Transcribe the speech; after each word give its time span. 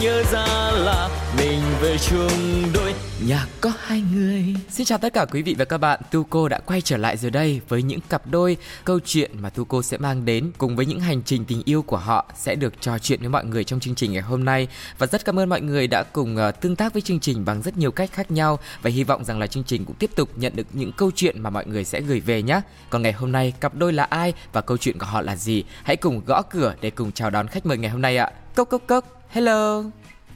nhớ 0.00 0.22
ra 0.32 0.70
là 0.70 1.08
mình 1.38 1.60
về 1.80 1.96
chung 1.98 2.62
đôi 2.74 2.94
nhà 3.26 3.46
có 3.60 3.72
hai 3.78 4.02
người. 4.14 4.44
Xin 4.70 4.86
chào 4.86 4.98
tất 4.98 5.12
cả 5.12 5.24
quý 5.24 5.42
vị 5.42 5.54
và 5.58 5.64
các 5.64 5.78
bạn, 5.78 6.00
Tu 6.10 6.24
cô 6.30 6.48
đã 6.48 6.58
quay 6.58 6.80
trở 6.80 6.96
lại 6.96 7.16
rồi 7.16 7.30
đây 7.30 7.60
với 7.68 7.82
những 7.82 8.00
cặp 8.08 8.26
đôi 8.26 8.56
câu 8.84 8.98
chuyện 9.04 9.30
mà 9.40 9.50
Tu 9.50 9.64
cô 9.64 9.82
sẽ 9.82 9.98
mang 9.98 10.24
đến 10.24 10.50
cùng 10.58 10.76
với 10.76 10.86
những 10.86 11.00
hành 11.00 11.22
trình 11.22 11.44
tình 11.44 11.62
yêu 11.64 11.82
của 11.82 11.96
họ 11.96 12.32
sẽ 12.36 12.54
được 12.54 12.80
trò 12.80 12.98
chuyện 12.98 13.20
với 13.20 13.28
mọi 13.28 13.44
người 13.44 13.64
trong 13.64 13.80
chương 13.80 13.94
trình 13.94 14.12
ngày 14.12 14.22
hôm 14.22 14.44
nay 14.44 14.68
và 14.98 15.06
rất 15.06 15.24
cảm 15.24 15.38
ơn 15.38 15.48
mọi 15.48 15.60
người 15.60 15.86
đã 15.86 16.02
cùng 16.02 16.36
uh, 16.36 16.60
tương 16.60 16.76
tác 16.76 16.92
với 16.92 17.02
chương 17.02 17.20
trình 17.20 17.44
bằng 17.44 17.62
rất 17.62 17.76
nhiều 17.76 17.90
cách 17.90 18.10
khác 18.12 18.30
nhau 18.30 18.58
và 18.82 18.90
hy 18.90 19.04
vọng 19.04 19.24
rằng 19.24 19.38
là 19.38 19.46
chương 19.46 19.64
trình 19.64 19.84
cũng 19.84 19.96
tiếp 19.96 20.10
tục 20.14 20.28
nhận 20.36 20.56
được 20.56 20.66
những 20.72 20.92
câu 20.92 21.10
chuyện 21.14 21.42
mà 21.42 21.50
mọi 21.50 21.66
người 21.66 21.84
sẽ 21.84 22.00
gửi 22.00 22.20
về 22.20 22.42
nhé. 22.42 22.60
Còn 22.90 23.02
ngày 23.02 23.12
hôm 23.12 23.32
nay 23.32 23.52
cặp 23.60 23.74
đôi 23.74 23.92
là 23.92 24.04
ai 24.04 24.32
và 24.52 24.60
câu 24.60 24.76
chuyện 24.76 24.98
của 24.98 25.06
họ 25.06 25.20
là 25.20 25.36
gì? 25.36 25.64
Hãy 25.82 25.96
cùng 25.96 26.22
gõ 26.26 26.42
cửa 26.42 26.74
để 26.80 26.90
cùng 26.90 27.12
chào 27.12 27.30
đón 27.30 27.48
khách 27.48 27.66
mời 27.66 27.78
ngày 27.78 27.90
hôm 27.90 28.02
nay 28.02 28.16
ạ. 28.16 28.30
Cốc 28.54 28.68
cốc 28.68 28.82
cốc. 28.86 29.17
Hello. 29.30 29.84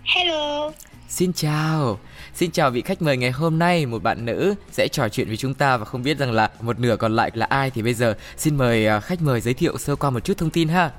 Hello. 0.04 0.70
Xin 1.08 1.32
chào. 1.32 1.98
Xin 2.34 2.50
chào 2.50 2.70
vị 2.70 2.82
khách 2.82 3.02
mời 3.02 3.16
ngày 3.16 3.30
hôm 3.30 3.58
nay, 3.58 3.86
một 3.86 4.02
bạn 4.02 4.24
nữ 4.24 4.54
sẽ 4.70 4.88
trò 4.88 5.08
chuyện 5.08 5.28
với 5.28 5.36
chúng 5.36 5.54
ta 5.54 5.76
và 5.76 5.84
không 5.84 6.02
biết 6.02 6.18
rằng 6.18 6.32
là 6.32 6.50
một 6.60 6.78
nửa 6.78 6.96
còn 6.96 7.16
lại 7.16 7.30
là 7.34 7.46
ai 7.46 7.70
thì 7.70 7.82
bây 7.82 7.94
giờ 7.94 8.14
xin 8.36 8.56
mời 8.56 8.86
à, 8.86 9.00
khách 9.00 9.22
mời 9.22 9.40
giới 9.40 9.54
thiệu 9.54 9.78
sơ 9.78 9.96
qua 9.96 10.10
một 10.10 10.24
chút 10.24 10.38
thông 10.38 10.50
tin 10.50 10.68
ha. 10.68 10.90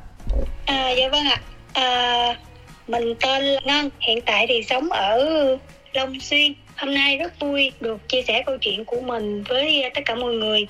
À, 0.66 0.90
dạ 0.90 1.10
vâng 1.12 1.26
ạ. 1.26 1.42
À, 1.74 2.38
mình 2.88 3.14
tên 3.22 3.44
là 3.44 3.62
Ngân, 3.66 3.90
hiện 4.00 4.20
tại 4.26 4.46
thì 4.50 4.64
sống 4.70 4.90
ở 4.90 5.28
Long 5.94 6.20
Xuyên. 6.20 6.54
Hôm 6.78 6.94
nay 6.94 7.18
rất 7.18 7.40
vui 7.40 7.72
được 7.80 8.10
chia 8.10 8.22
sẻ 8.28 8.44
câu 8.46 8.58
chuyện 8.62 8.86
của 8.86 9.02
mình 9.02 9.44
với 9.44 9.92
tất 9.96 10.02
cả 10.06 10.16
mọi 10.16 10.34
người 10.34 10.68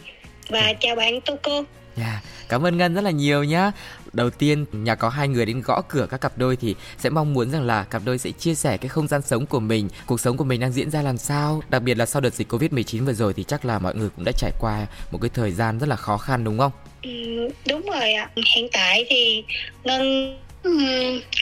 và 0.50 0.74
chào 0.80 0.96
bạn 0.96 1.22
Tô 1.22 1.36
cô. 1.44 1.54
Yeah, 1.54 1.66
dạ, 1.96 2.22
cảm 2.50 2.66
ơn 2.66 2.78
Ngân 2.78 2.94
rất 2.94 3.02
là 3.02 3.12
nhiều 3.12 3.44
nhá. 3.44 3.72
Đầu 4.14 4.30
tiên 4.30 4.66
nhà 4.72 4.96
có 4.96 5.10
hai 5.10 5.28
người 5.28 5.46
đến 5.46 5.62
gõ 5.66 5.82
cửa 5.90 6.08
các 6.12 6.22
cặp 6.22 6.38
đôi 6.38 6.56
thì 6.56 6.76
sẽ 6.98 7.10
mong 7.10 7.34
muốn 7.34 7.52
rằng 7.52 7.64
là 7.64 7.84
cặp 7.84 8.02
đôi 8.06 8.18
sẽ 8.18 8.32
chia 8.32 8.56
sẻ 8.56 8.78
cái 8.78 8.90
không 8.90 9.08
gian 9.08 9.22
sống 9.22 9.46
của 9.46 9.60
mình, 9.60 9.90
cuộc 10.06 10.20
sống 10.20 10.38
của 10.38 10.44
mình 10.44 10.60
đang 10.60 10.72
diễn 10.72 10.92
ra 10.92 11.02
làm 11.02 11.18
sao. 11.18 11.62
Đặc 11.70 11.82
biệt 11.82 11.98
là 11.98 12.06
sau 12.06 12.22
đợt 12.22 12.34
dịch 12.34 12.52
Covid-19 12.52 13.06
vừa 13.06 13.14
rồi 13.14 13.34
thì 13.34 13.44
chắc 13.44 13.66
là 13.66 13.80
mọi 13.80 13.96
người 13.96 14.10
cũng 14.16 14.26
đã 14.26 14.32
trải 14.38 14.52
qua 14.60 14.86
một 15.12 15.20
cái 15.22 15.30
thời 15.34 15.52
gian 15.52 15.80
rất 15.80 15.90
là 15.90 15.96
khó 15.96 16.18
khăn 16.18 16.44
đúng 16.44 16.58
không? 16.58 16.72
Ừ, 17.04 17.50
đúng 17.68 17.82
rồi 17.92 18.14
ạ. 18.14 18.30
Hiện 18.56 18.68
tại 18.74 19.06
thì 19.10 19.44
Ngân 19.84 20.38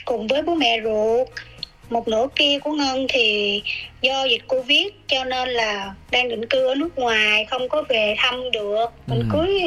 cùng 0.04 0.26
với 0.26 0.42
bố 0.42 0.54
mẹ 0.54 0.80
ruột 0.84 1.28
một 1.90 2.08
nửa 2.08 2.26
kia 2.36 2.58
của 2.58 2.72
ngân 2.72 3.06
thì 3.08 3.62
do 4.02 4.24
dịch 4.24 4.48
covid 4.48 4.86
cho 5.06 5.24
nên 5.24 5.48
là 5.48 5.94
đang 6.10 6.28
định 6.28 6.46
cư 6.46 6.66
ở 6.66 6.74
nước 6.74 6.98
ngoài 6.98 7.46
không 7.50 7.68
có 7.68 7.82
về 7.88 8.14
thăm 8.18 8.50
được 8.50 8.86
mình 9.06 9.18
ừ. 9.18 9.26
cưới 9.32 9.60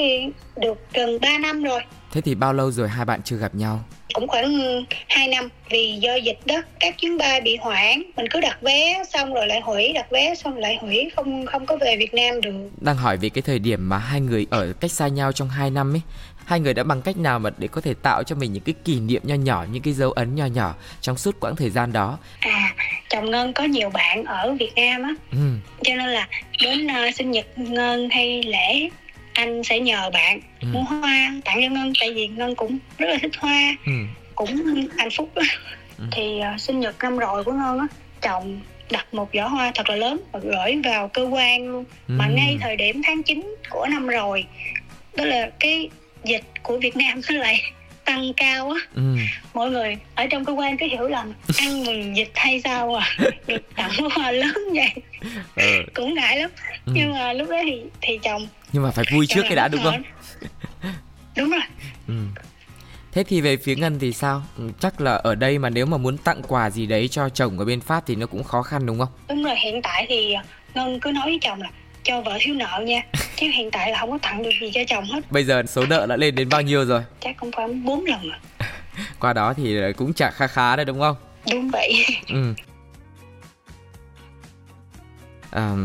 được 0.55 0.77
gần 0.93 1.19
3 1.21 1.37
năm 1.37 1.63
rồi 1.63 1.81
thế 2.15 2.21
thì 2.21 2.35
bao 2.35 2.53
lâu 2.53 2.71
rồi 2.71 2.89
hai 2.89 3.05
bạn 3.05 3.21
chưa 3.23 3.35
gặp 3.35 3.55
nhau? 3.55 3.83
Cũng 4.13 4.27
khoảng 4.27 4.59
2 5.07 5.27
năm. 5.27 5.49
Vì 5.69 5.97
do 6.01 6.15
dịch 6.15 6.39
đó 6.45 6.55
các 6.79 6.97
chuyến 6.97 7.17
bay 7.17 7.41
bị 7.41 7.57
hoãn. 7.61 8.03
Mình 8.17 8.25
cứ 8.29 8.41
đặt 8.41 8.61
vé 8.61 9.03
xong 9.13 9.33
rồi 9.33 9.47
lại 9.47 9.61
hủy 9.61 9.93
đặt 9.93 10.11
vé 10.11 10.35
xong 10.35 10.57
lại 10.57 10.77
hủy. 10.81 11.09
Không 11.15 11.45
không 11.45 11.65
có 11.65 11.77
về 11.81 11.97
Việt 11.97 12.13
Nam 12.13 12.41
được. 12.41 12.51
Đang 12.81 12.95
hỏi 12.95 13.17
về 13.17 13.29
cái 13.29 13.41
thời 13.41 13.59
điểm 13.59 13.89
mà 13.89 13.97
hai 13.97 14.21
người 14.21 14.47
ở 14.49 14.73
cách 14.73 14.91
xa 14.91 15.07
nhau 15.07 15.31
trong 15.31 15.49
2 15.49 15.69
năm 15.71 15.93
ấy 15.93 16.01
hai 16.45 16.59
người 16.59 16.73
đã 16.73 16.83
bằng 16.83 17.01
cách 17.01 17.17
nào 17.17 17.39
mà 17.39 17.49
để 17.57 17.67
có 17.67 17.81
thể 17.81 17.93
tạo 17.93 18.23
cho 18.23 18.35
mình 18.35 18.53
những 18.53 18.63
cái 18.63 18.75
kỷ 18.85 18.99
niệm 18.99 19.21
nho 19.25 19.35
nhỏ 19.35 19.65
những 19.71 19.83
cái 19.83 19.93
dấu 19.93 20.11
ấn 20.11 20.35
nho 20.35 20.45
nhỏ 20.45 20.75
trong 21.01 21.17
suốt 21.17 21.39
quãng 21.39 21.55
thời 21.55 21.69
gian 21.69 21.93
đó? 21.93 22.17
À 22.39 22.73
chồng 23.09 23.31
ngân 23.31 23.53
có 23.53 23.63
nhiều 23.63 23.89
bạn 23.89 24.23
ở 24.23 24.55
việt 24.59 24.71
nam 24.75 25.03
á. 25.03 25.09
Ừ. 25.31 25.37
cho 25.83 25.95
nên 25.95 26.09
là 26.09 26.27
đến 26.61 26.87
uh, 26.87 27.15
sinh 27.15 27.31
nhật 27.31 27.45
ngân 27.57 28.09
hay 28.09 28.43
lễ 28.43 28.89
anh 29.35 29.63
sẽ 29.63 29.79
nhờ 29.79 30.09
bạn 30.13 30.39
ừ. 30.61 30.67
mua 30.71 30.81
hoa 30.81 31.31
tặng 31.45 31.61
cho 31.61 31.69
ngân 31.69 31.93
tại 31.99 32.13
vì 32.13 32.27
ngân 32.27 32.55
cũng 32.55 32.77
rất 32.97 33.07
là 33.07 33.17
thích 33.21 33.35
hoa 33.39 33.75
ừ. 33.85 33.91
cũng 34.35 34.55
hạnh 34.97 35.09
phúc. 35.17 35.31
Ừ. 35.97 36.05
thì 36.11 36.39
uh, 36.53 36.61
sinh 36.61 36.79
nhật 36.79 36.95
năm 37.03 37.17
rồi 37.17 37.43
của 37.43 37.51
ngân 37.51 37.79
á 37.79 37.87
chồng 38.21 38.59
đặt 38.91 39.13
một 39.13 39.29
giỏ 39.33 39.47
hoa 39.47 39.71
thật 39.75 39.89
là 39.89 39.95
lớn 39.95 40.21
và 40.31 40.39
gửi 40.39 40.81
vào 40.83 41.07
cơ 41.07 41.23
quan 41.23 41.67
luôn 41.67 41.85
ừ. 42.07 42.15
mà 42.17 42.27
ngay 42.27 42.57
thời 42.61 42.75
điểm 42.75 43.01
tháng 43.05 43.23
9 43.23 43.55
của 43.69 43.87
năm 43.91 44.07
rồi 44.07 44.45
đó 45.17 45.25
là 45.25 45.49
cái 45.59 45.89
dịch 46.23 46.43
của 46.63 46.77
Việt 46.77 46.97
Nam 46.97 47.21
nó 47.29 47.35
lại 47.37 47.61
tăng 48.05 48.33
cao 48.33 48.69
á 48.69 48.79
ừ. 48.95 49.15
mọi 49.53 49.71
người 49.71 49.97
ở 50.15 50.27
trong 50.27 50.45
cơ 50.45 50.53
quan 50.53 50.77
cứ 50.77 50.85
hiểu 50.85 51.07
lầm 51.07 51.33
ăn 51.57 51.85
mừng 51.85 52.17
dịch 52.17 52.31
hay 52.35 52.61
sao 52.63 52.95
à 52.95 53.17
được 53.47 53.75
tặng 53.75 53.91
hoa 54.15 54.31
lớn 54.31 54.57
vậy 54.73 54.91
ừ. 55.55 55.83
cũng 55.93 56.13
ngại 56.13 56.39
lắm 56.39 56.49
ừ. 56.85 56.91
nhưng 56.95 57.13
mà 57.13 57.33
lúc 57.33 57.49
đó 57.49 57.57
thì 57.63 57.81
thì 58.01 58.19
chồng 58.23 58.47
nhưng 58.71 58.83
mà 58.83 58.91
phải 58.91 59.05
vui 59.11 59.25
trước 59.29 59.41
cái 59.41 59.55
đã 59.55 59.67
đúng 59.67 59.83
không 59.83 60.03
đúng 61.37 61.49
rồi 61.49 61.61
ừ. 62.07 62.13
Thế 63.11 63.23
thì 63.23 63.41
về 63.41 63.57
phía 63.57 63.75
Ngân 63.75 63.99
thì 63.99 64.13
sao? 64.13 64.43
Ừ, 64.57 64.69
chắc 64.79 65.01
là 65.01 65.13
ở 65.13 65.35
đây 65.35 65.59
mà 65.59 65.69
nếu 65.69 65.85
mà 65.85 65.97
muốn 65.97 66.17
tặng 66.17 66.41
quà 66.47 66.69
gì 66.69 66.85
đấy 66.85 67.07
cho 67.07 67.29
chồng 67.29 67.59
ở 67.59 67.65
bên 67.65 67.81
Pháp 67.81 68.03
thì 68.07 68.15
nó 68.15 68.27
cũng 68.27 68.43
khó 68.43 68.61
khăn 68.61 68.85
đúng 68.85 68.99
không? 68.99 69.07
Đúng 69.29 69.43
rồi, 69.43 69.55
hiện 69.55 69.81
tại 69.81 70.05
thì 70.09 70.35
Ngân 70.73 70.99
cứ 70.99 71.11
nói 71.11 71.23
với 71.25 71.39
chồng 71.41 71.61
là 71.61 71.69
cho 72.03 72.21
vợ 72.21 72.37
thiếu 72.39 72.55
nợ 72.55 72.83
nha 72.85 73.01
chứ 73.35 73.47
hiện 73.53 73.71
tại 73.71 73.91
là 73.91 73.99
không 73.99 74.11
có 74.11 74.17
tặng 74.21 74.43
được 74.43 74.49
gì 74.61 74.71
cho 74.73 74.81
chồng 74.87 75.05
hết. 75.05 75.31
Bây 75.31 75.43
giờ 75.43 75.63
số 75.67 75.85
nợ 75.85 76.05
đã 76.05 76.17
lên 76.17 76.35
đến 76.35 76.49
bao 76.49 76.61
nhiêu 76.61 76.85
rồi? 76.85 77.01
Chắc 77.19 77.37
cũng 77.39 77.51
khoảng 77.51 77.85
4 77.85 78.05
lần 78.05 78.21
rồi 78.21 78.37
qua 79.19 79.33
đó 79.33 79.53
thì 79.53 79.77
cũng 79.97 80.13
trả 80.13 80.31
kha 80.31 80.47
khá 80.47 80.75
đấy 80.75 80.85
đúng 80.85 80.99
không? 80.99 81.15
Đúng 81.51 81.69
vậy. 81.69 82.05
Ừ. 82.29 82.53
à, 85.51 85.75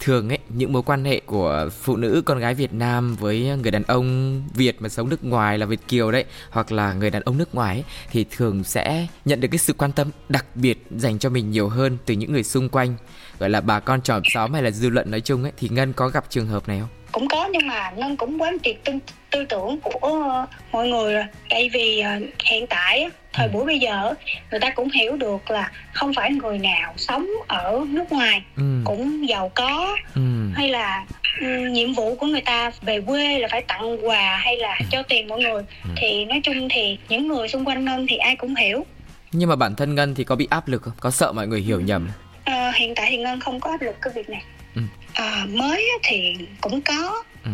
thường 0.00 0.28
ấy 0.28 0.38
những 0.48 0.72
mối 0.72 0.82
quan 0.82 1.04
hệ 1.04 1.20
của 1.26 1.68
phụ 1.82 1.96
nữ 1.96 2.22
con 2.26 2.38
gái 2.38 2.54
Việt 2.54 2.72
Nam 2.72 3.16
với 3.16 3.50
người 3.62 3.70
đàn 3.70 3.82
ông 3.82 4.42
Việt 4.54 4.82
mà 4.82 4.88
sống 4.88 5.08
nước 5.08 5.24
ngoài 5.24 5.58
là 5.58 5.66
Việt 5.66 5.80
kiều 5.88 6.10
đấy 6.10 6.24
hoặc 6.50 6.72
là 6.72 6.92
người 6.92 7.10
đàn 7.10 7.22
ông 7.22 7.38
nước 7.38 7.54
ngoài 7.54 7.76
ấy, 7.76 7.84
thì 8.10 8.26
thường 8.30 8.64
sẽ 8.64 9.06
nhận 9.24 9.40
được 9.40 9.48
cái 9.50 9.58
sự 9.58 9.72
quan 9.72 9.92
tâm 9.92 10.10
đặc 10.28 10.46
biệt 10.54 10.86
dành 10.90 11.18
cho 11.18 11.30
mình 11.30 11.50
nhiều 11.50 11.68
hơn 11.68 11.98
từ 12.06 12.14
những 12.14 12.32
người 12.32 12.42
xung 12.42 12.68
quanh 12.68 12.94
gọi 13.40 13.50
là 13.50 13.60
bà 13.60 13.80
con 13.80 14.02
tròm 14.02 14.22
xóm 14.24 14.52
hay 14.52 14.62
là 14.62 14.70
dư 14.70 14.88
luận 14.88 15.10
nói 15.10 15.20
chung 15.20 15.42
ấy 15.42 15.52
thì 15.56 15.68
ngân 15.68 15.92
có 15.92 16.08
gặp 16.08 16.24
trường 16.30 16.46
hợp 16.46 16.68
này 16.68 16.78
không 16.80 16.88
cũng 17.12 17.28
có 17.28 17.48
nhưng 17.52 17.66
mà 17.66 17.90
ngân 17.96 18.16
cũng 18.16 18.42
quán 18.42 18.56
triệt 18.62 18.76
tư, 18.84 18.92
tư 19.30 19.44
tưởng 19.48 19.80
của 19.80 20.46
mọi 20.72 20.88
người 20.88 21.14
rồi 21.14 21.24
tại 21.50 21.70
vì 21.72 22.02
uh, 22.16 22.22
hiện 22.44 22.66
tại 22.66 23.10
thời 23.32 23.46
ừ. 23.46 23.52
buổi 23.52 23.64
bây 23.64 23.78
giờ 23.78 24.14
người 24.50 24.60
ta 24.60 24.70
cũng 24.70 24.90
hiểu 24.90 25.16
được 25.16 25.50
là 25.50 25.70
không 25.92 26.12
phải 26.14 26.30
người 26.30 26.58
nào 26.58 26.94
sống 26.96 27.26
ở 27.46 27.84
nước 27.88 28.12
ngoài 28.12 28.42
ừ. 28.56 28.62
cũng 28.84 29.28
giàu 29.28 29.50
có 29.54 29.96
ừ. 30.14 30.50
hay 30.54 30.68
là 30.68 31.06
um, 31.40 31.72
nhiệm 31.72 31.92
vụ 31.92 32.14
của 32.14 32.26
người 32.26 32.40
ta 32.40 32.70
về 32.82 33.00
quê 33.00 33.38
là 33.38 33.48
phải 33.50 33.62
tặng 33.62 34.08
quà 34.08 34.36
hay 34.36 34.56
là 34.56 34.76
ừ. 34.80 34.86
cho 34.90 35.02
tiền 35.02 35.28
mọi 35.28 35.40
người 35.40 35.62
ừ. 35.84 35.90
thì 35.96 36.24
nói 36.24 36.40
chung 36.44 36.68
thì 36.70 36.98
những 37.08 37.28
người 37.28 37.48
xung 37.48 37.64
quanh 37.64 37.84
ngân 37.84 38.06
thì 38.08 38.16
ai 38.16 38.36
cũng 38.36 38.54
hiểu 38.54 38.86
nhưng 39.32 39.48
mà 39.48 39.56
bản 39.56 39.74
thân 39.74 39.94
ngân 39.94 40.14
thì 40.14 40.24
có 40.24 40.36
bị 40.36 40.48
áp 40.50 40.68
lực 40.68 40.82
không 40.82 40.94
có 41.00 41.10
sợ 41.10 41.32
mọi 41.32 41.46
người 41.46 41.60
hiểu 41.60 41.80
nhầm 41.80 42.08
à, 42.50 42.72
hiện 42.76 42.94
tại 42.96 43.06
thì 43.10 43.16
ngân 43.16 43.40
không 43.40 43.60
có 43.60 43.70
áp 43.70 43.80
lực 43.80 43.96
cái 44.02 44.12
việc 44.16 44.28
này. 44.30 44.42
Ừ. 44.74 44.82
à, 45.14 45.46
mới 45.48 45.88
thì 46.02 46.34
cũng 46.60 46.80
có. 46.82 47.22
Ừ. 47.44 47.50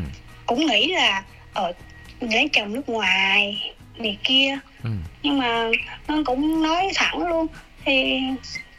cũng 0.47 0.67
nghĩ 0.67 0.93
là 0.93 1.23
ở 1.53 1.65
ờ, 1.65 1.73
lấy 2.21 2.49
chồng 2.53 2.73
nước 2.73 2.89
ngoài 2.89 3.63
này 3.99 4.19
kia. 4.25 4.59
Ừ. 4.83 4.91
nhưng 5.23 5.39
mà 5.39 5.71
ngân 6.09 6.25
cũng 6.25 6.63
nói 6.63 6.91
thẳng 6.95 7.29
luôn 7.29 7.47
thì 7.85 8.21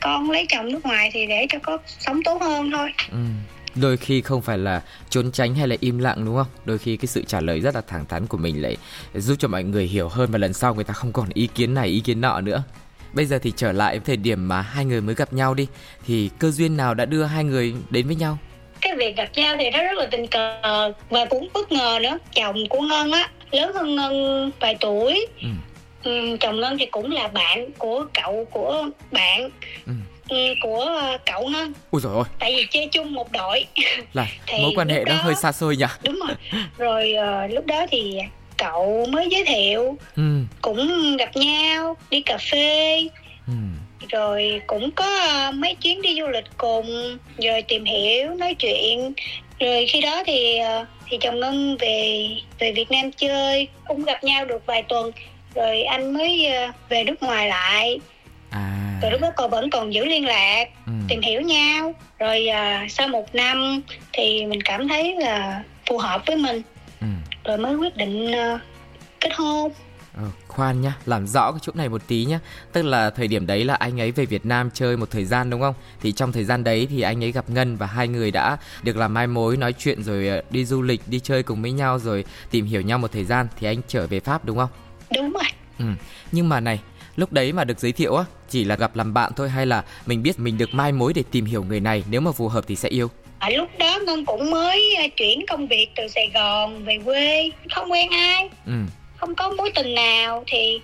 con 0.01 0.31
lấy 0.31 0.45
chồng 0.49 0.71
nước 0.71 0.85
ngoài 0.85 1.09
thì 1.13 1.27
để 1.27 1.45
cho 1.49 1.59
có 1.63 1.77
sống 1.99 2.23
tốt 2.23 2.41
hơn 2.41 2.71
thôi. 2.71 2.93
Ừ. 3.11 3.17
Đôi 3.75 3.97
khi 3.97 4.21
không 4.21 4.41
phải 4.41 4.57
là 4.57 4.81
trốn 5.09 5.31
tránh 5.31 5.55
hay 5.55 5.67
là 5.67 5.75
im 5.79 5.97
lặng 5.97 6.25
đúng 6.25 6.35
không? 6.35 6.47
Đôi 6.65 6.77
khi 6.77 6.97
cái 6.97 7.07
sự 7.07 7.23
trả 7.27 7.41
lời 7.41 7.59
rất 7.59 7.75
là 7.75 7.81
thẳng 7.81 8.05
thắn 8.05 8.27
của 8.27 8.37
mình 8.37 8.61
lại 8.61 8.77
giúp 9.13 9.35
cho 9.39 9.47
mọi 9.47 9.63
người 9.63 9.85
hiểu 9.85 10.09
hơn 10.09 10.31
và 10.31 10.37
lần 10.37 10.53
sau 10.53 10.75
người 10.75 10.83
ta 10.83 10.93
không 10.93 11.13
còn 11.13 11.29
ý 11.33 11.47
kiến 11.55 11.73
này 11.73 11.87
ý 11.87 11.99
kiến 11.99 12.21
nọ 12.21 12.41
nữa 12.41 12.63
Bây 13.13 13.25
giờ 13.25 13.39
thì 13.39 13.53
trở 13.55 13.71
lại 13.71 13.99
thời 14.05 14.17
điểm 14.17 14.47
mà 14.47 14.61
hai 14.61 14.85
người 14.85 15.01
mới 15.01 15.15
gặp 15.15 15.33
nhau 15.33 15.53
đi. 15.53 15.67
Thì 16.07 16.29
cơ 16.39 16.51
duyên 16.51 16.77
nào 16.77 16.93
đã 16.93 17.05
đưa 17.05 17.23
hai 17.23 17.43
người 17.43 17.73
đến 17.89 18.07
với 18.07 18.15
nhau? 18.15 18.37
Cái 18.81 18.95
việc 18.95 19.15
gặp 19.15 19.29
nhau 19.35 19.55
thì 19.59 19.69
nó 19.69 19.83
rất 19.83 19.93
là 19.97 20.07
tình 20.11 20.27
cờ 20.27 20.91
Và 21.09 21.25
cũng 21.25 21.47
bất 21.53 21.71
ngờ 21.71 21.99
nữa. 22.01 22.17
Chồng 22.35 22.55
của 22.69 22.81
Ngân 22.81 23.11
á 23.11 23.29
Lớn 23.51 23.71
hơn 23.73 23.95
Ngân 23.95 24.51
vài 24.59 24.75
tuổi. 24.79 25.27
Ừ. 25.41 25.47
Ừ, 26.03 26.37
Chồng 26.39 26.59
Ngân 26.59 26.77
thì 26.77 26.85
cũng 26.85 27.11
là 27.11 27.27
bạn 27.27 27.71
của 27.77 28.05
cậu 28.13 28.47
của 28.51 28.89
bạn. 29.11 29.49
Ừ. 29.85 29.93
Ừ, 30.29 30.37
của 30.61 31.01
cậu 31.25 31.49
Ngân. 31.49 31.73
Ui 31.91 32.01
rồi 32.01 32.13
ôi 32.13 32.25
Tại 32.39 32.53
vì 32.57 32.67
chơi 32.71 32.89
chung 32.91 33.13
một 33.13 33.31
đội. 33.31 33.65
Là 34.13 34.27
mối 34.61 34.71
quan 34.75 34.89
hệ 34.89 35.03
đó, 35.03 35.15
đó 35.15 35.21
hơi 35.23 35.35
xa 35.35 35.51
xôi 35.51 35.77
nhỉ? 35.77 35.85
Đúng 36.03 36.19
rồi. 36.27 36.35
Rồi 36.77 37.13
uh, 37.45 37.53
lúc 37.53 37.65
đó 37.65 37.85
thì 37.91 38.19
cậu 38.57 39.05
mới 39.09 39.27
giới 39.31 39.45
thiệu 39.45 39.97
ừ. 40.15 40.23
cũng 40.61 41.17
gặp 41.17 41.35
nhau 41.35 41.97
đi 42.09 42.21
cà 42.21 42.37
phê 42.37 43.03
ừ. 43.47 43.53
rồi 44.09 44.61
cũng 44.67 44.91
có 44.91 45.19
ờ, 45.27 45.51
mấy 45.51 45.75
chuyến 45.75 46.01
đi 46.01 46.19
du 46.19 46.27
lịch 46.27 46.45
cùng 46.57 47.17
rồi 47.37 47.61
tìm 47.61 47.85
hiểu 47.85 48.33
nói 48.33 48.53
chuyện 48.53 49.13
rồi 49.59 49.85
khi 49.89 50.01
đó 50.01 50.23
thì 50.25 50.57
ờ, 50.57 50.85
thì 51.09 51.17
chồng 51.21 51.39
ngân 51.39 51.77
về 51.77 52.27
về 52.59 52.71
việt 52.71 52.91
nam 52.91 53.11
chơi 53.11 53.67
cũng 53.87 54.03
gặp 54.03 54.23
nhau 54.23 54.45
được 54.45 54.65
vài 54.65 54.83
tuần 54.83 55.11
rồi 55.55 55.81
anh 55.83 56.13
mới 56.13 56.47
uh, 56.69 56.75
về 56.89 57.03
nước 57.03 57.23
ngoài 57.23 57.47
lại 57.47 57.99
à. 58.49 58.99
rồi 59.01 59.11
lúc 59.11 59.21
đó 59.21 59.31
còn 59.35 59.49
vẫn 59.49 59.69
còn 59.69 59.93
giữ 59.93 60.05
liên 60.05 60.25
lạc 60.25 60.65
ừ. 60.85 60.91
tìm 61.07 61.21
hiểu 61.21 61.41
nhau 61.41 61.93
rồi 62.19 62.47
uh, 62.49 62.91
sau 62.91 63.07
một 63.07 63.35
năm 63.35 63.81
thì 64.13 64.45
mình 64.45 64.61
cảm 64.61 64.87
thấy 64.87 65.15
là 65.15 65.63
phù 65.85 65.97
hợp 65.97 66.21
với 66.25 66.35
mình 66.35 66.61
ừ. 67.01 67.07
Rồi 67.47 67.57
mới 67.57 67.75
quyết 67.75 67.97
định 67.97 68.31
uh, 68.31 68.61
kết 69.19 69.29
hôn 69.35 69.71
Ờ, 70.17 70.23
khoan 70.47 70.81
nhá, 70.81 70.93
làm 71.05 71.27
rõ 71.27 71.51
cái 71.51 71.59
chỗ 71.61 71.71
này 71.75 71.89
một 71.89 72.01
tí 72.07 72.25
nhá. 72.25 72.39
Tức 72.73 72.81
là 72.81 73.09
thời 73.09 73.27
điểm 73.27 73.47
đấy 73.47 73.65
là 73.65 73.73
anh 73.73 74.01
ấy 74.01 74.11
về 74.11 74.25
Việt 74.25 74.45
Nam 74.45 74.69
chơi 74.73 74.97
một 74.97 75.11
thời 75.11 75.25
gian 75.25 75.49
đúng 75.49 75.61
không? 75.61 75.73
Thì 76.01 76.11
trong 76.11 76.31
thời 76.31 76.43
gian 76.43 76.63
đấy 76.63 76.87
thì 76.89 77.01
anh 77.01 77.23
ấy 77.23 77.31
gặp 77.31 77.49
Ngân 77.49 77.77
và 77.77 77.85
hai 77.85 78.07
người 78.07 78.31
đã 78.31 78.57
được 78.83 78.97
làm 78.97 79.13
mai 79.13 79.27
mối, 79.27 79.57
nói 79.57 79.73
chuyện 79.73 80.03
rồi 80.03 80.27
ờ, 80.27 80.41
đi 80.49 80.65
du 80.65 80.81
lịch, 80.81 81.01
đi 81.07 81.19
chơi 81.19 81.43
cùng 81.43 81.61
với 81.61 81.71
nhau 81.71 81.99
rồi 81.99 82.25
tìm 82.51 82.65
hiểu 82.65 82.81
nhau 82.81 82.97
một 82.97 83.11
thời 83.11 83.23
gian 83.23 83.47
thì 83.59 83.67
anh 83.67 83.81
trở 83.87 84.07
về 84.07 84.19
Pháp 84.19 84.45
đúng 84.45 84.57
không? 84.57 84.69
Đúng 85.15 85.33
rồi. 85.33 85.43
Ừ. 85.79 85.85
Nhưng 86.31 86.49
mà 86.49 86.59
này, 86.59 86.79
lúc 87.15 87.33
đấy 87.33 87.53
mà 87.53 87.63
được 87.63 87.79
giới 87.79 87.91
thiệu 87.91 88.15
á, 88.15 88.25
chỉ 88.49 88.63
là 88.63 88.75
gặp 88.75 88.95
làm 88.95 89.13
bạn 89.13 89.31
thôi 89.35 89.49
hay 89.49 89.65
là 89.65 89.83
mình 90.05 90.23
biết 90.23 90.39
mình 90.39 90.57
được 90.57 90.73
mai 90.73 90.91
mối 90.91 91.13
để 91.13 91.23
tìm 91.31 91.45
hiểu 91.45 91.63
người 91.63 91.79
này, 91.79 92.03
nếu 92.09 92.21
mà 92.21 92.31
phù 92.31 92.47
hợp 92.47 92.63
thì 92.67 92.75
sẽ 92.75 92.89
yêu? 92.89 93.09
Ở 93.39 93.49
lúc 93.49 93.69
đó 93.79 93.99
ngân 94.05 94.25
cũng 94.25 94.51
mới 94.51 94.95
ờ, 94.95 95.07
chuyển 95.17 95.45
công 95.49 95.67
việc 95.67 95.87
từ 95.95 96.07
sài 96.07 96.31
gòn 96.33 96.83
về 96.83 96.97
quê 97.05 97.49
không 97.75 97.91
quen 97.91 98.09
ai. 98.11 98.49
Ừ. 98.65 98.73
Không 99.15 99.35
có 99.35 99.49
mối 99.49 99.71
tình 99.75 99.95
nào 99.95 100.43
thì 100.47 100.79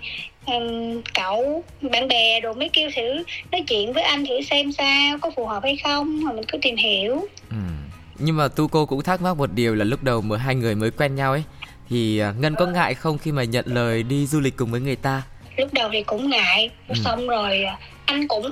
um, 0.46 1.02
cậu 1.14 1.64
bạn 1.80 2.08
bè 2.08 2.40
đồ 2.40 2.52
mới 2.52 2.68
kêu 2.72 2.90
thử 2.96 3.24
nói 3.52 3.64
chuyện 3.68 3.92
với 3.92 4.02
anh 4.02 4.26
thử 4.26 4.42
xem 4.50 4.72
sao 4.72 5.18
có 5.18 5.30
phù 5.36 5.46
hợp 5.46 5.62
hay 5.62 5.76
không 5.84 6.24
mà 6.24 6.32
mình 6.32 6.44
cứ 6.48 6.58
tìm 6.62 6.76
hiểu. 6.76 7.26
Ừ. 7.50 7.56
nhưng 8.18 8.36
mà 8.36 8.48
tu 8.48 8.68
cô 8.68 8.86
cũng 8.86 9.02
thắc 9.02 9.22
mắc 9.22 9.36
một 9.36 9.50
điều 9.54 9.74
là 9.74 9.84
lúc 9.84 10.02
đầu 10.02 10.20
mới 10.20 10.38
hai 10.38 10.54
người 10.54 10.74
mới 10.74 10.90
quen 10.90 11.14
nhau 11.14 11.32
ấy 11.32 11.42
thì 11.90 12.18
à, 12.18 12.34
ngân 12.38 12.54
có 12.54 12.66
ngại 12.66 12.94
không 12.94 13.18
khi 13.18 13.32
mà 13.32 13.44
nhận 13.44 13.64
lời 13.66 14.02
đi 14.02 14.26
du 14.26 14.40
lịch 14.40 14.56
cùng 14.56 14.70
với 14.70 14.80
người 14.80 14.96
ta? 14.96 15.22
Lúc 15.56 15.72
đầu 15.72 15.88
thì 15.92 16.02
cũng 16.02 16.30
ngại. 16.30 16.70
Ừ. 16.88 16.94
xong 17.04 17.28
rồi 17.28 17.64
à, 17.64 17.78
anh 18.04 18.28
cũng 18.28 18.46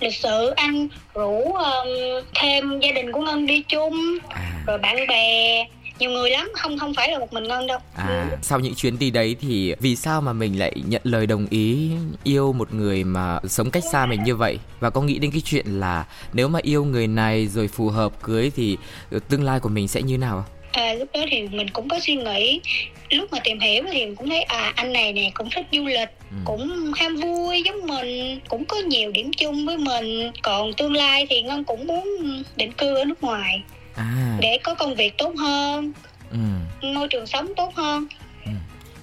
lịch 0.00 0.14
sự 0.14 0.52
anh 0.56 0.88
rủ 1.14 1.42
um, 1.52 1.88
thêm 2.34 2.80
gia 2.80 2.92
đình 2.92 3.12
của 3.12 3.20
ngân 3.20 3.46
đi 3.46 3.62
chung. 3.68 4.18
À. 4.28 4.64
rồi 4.66 4.78
bạn 4.78 4.96
bè 5.08 5.64
nhiều 5.98 6.10
người 6.10 6.30
lắm 6.30 6.50
không 6.54 6.78
không 6.78 6.94
phải 6.94 7.10
là 7.10 7.18
một 7.18 7.32
mình 7.32 7.44
ngân 7.44 7.66
đâu. 7.66 7.78
À 7.94 8.26
sau 8.42 8.60
những 8.60 8.74
chuyến 8.74 8.98
đi 8.98 9.10
đấy 9.10 9.36
thì 9.40 9.74
vì 9.80 9.96
sao 9.96 10.20
mà 10.20 10.32
mình 10.32 10.58
lại 10.58 10.72
nhận 10.86 11.02
lời 11.04 11.26
đồng 11.26 11.46
ý 11.50 11.90
yêu 12.24 12.52
một 12.52 12.74
người 12.74 13.04
mà 13.04 13.38
sống 13.44 13.70
cách 13.70 13.84
xa 13.92 14.06
mình 14.06 14.24
như 14.24 14.36
vậy? 14.36 14.58
Và 14.80 14.90
có 14.90 15.02
nghĩ 15.02 15.18
đến 15.18 15.30
cái 15.30 15.40
chuyện 15.44 15.66
là 15.66 16.06
nếu 16.32 16.48
mà 16.48 16.58
yêu 16.62 16.84
người 16.84 17.06
này 17.06 17.46
rồi 17.46 17.68
phù 17.68 17.88
hợp 17.88 18.22
cưới 18.22 18.50
thì 18.56 18.76
tương 19.28 19.44
lai 19.44 19.60
của 19.60 19.68
mình 19.68 19.88
sẽ 19.88 20.02
như 20.02 20.18
nào? 20.18 20.44
À, 20.72 20.94
lúc 20.94 21.08
đó 21.14 21.20
thì 21.30 21.48
mình 21.48 21.70
cũng 21.70 21.88
có 21.88 22.00
suy 22.00 22.14
nghĩ. 22.14 22.60
Lúc 23.10 23.32
mà 23.32 23.38
tìm 23.44 23.60
hiểu 23.60 23.84
thì 23.92 24.06
mình 24.06 24.16
cũng 24.16 24.28
thấy 24.28 24.42
à 24.42 24.72
anh 24.76 24.92
này 24.92 25.12
nè 25.12 25.30
cũng 25.34 25.48
thích 25.50 25.66
du 25.72 25.86
lịch 25.86 26.08
ừ. 26.32 26.42
cũng 26.44 26.92
ham 26.96 27.16
vui 27.16 27.62
giống 27.62 27.86
mình 27.86 28.40
cũng 28.48 28.64
có 28.64 28.76
nhiều 28.76 29.10
điểm 29.10 29.30
chung 29.32 29.66
với 29.66 29.78
mình 29.78 30.32
còn 30.42 30.72
tương 30.74 30.92
lai 30.92 31.26
thì 31.30 31.42
ngân 31.42 31.64
cũng 31.64 31.86
muốn 31.86 32.42
định 32.56 32.72
cư 32.72 32.94
ở 32.94 33.04
nước 33.04 33.22
ngoài 33.22 33.62
à. 33.94 34.38
để 34.40 34.58
có 34.64 34.74
công 34.74 34.94
việc 34.94 35.18
tốt 35.18 35.34
hơn 35.38 35.92
ừ. 36.30 36.38
môi 36.86 37.08
trường 37.08 37.26
sống 37.26 37.52
tốt 37.56 37.74
hơn 37.74 38.06
ừ. 38.44 38.52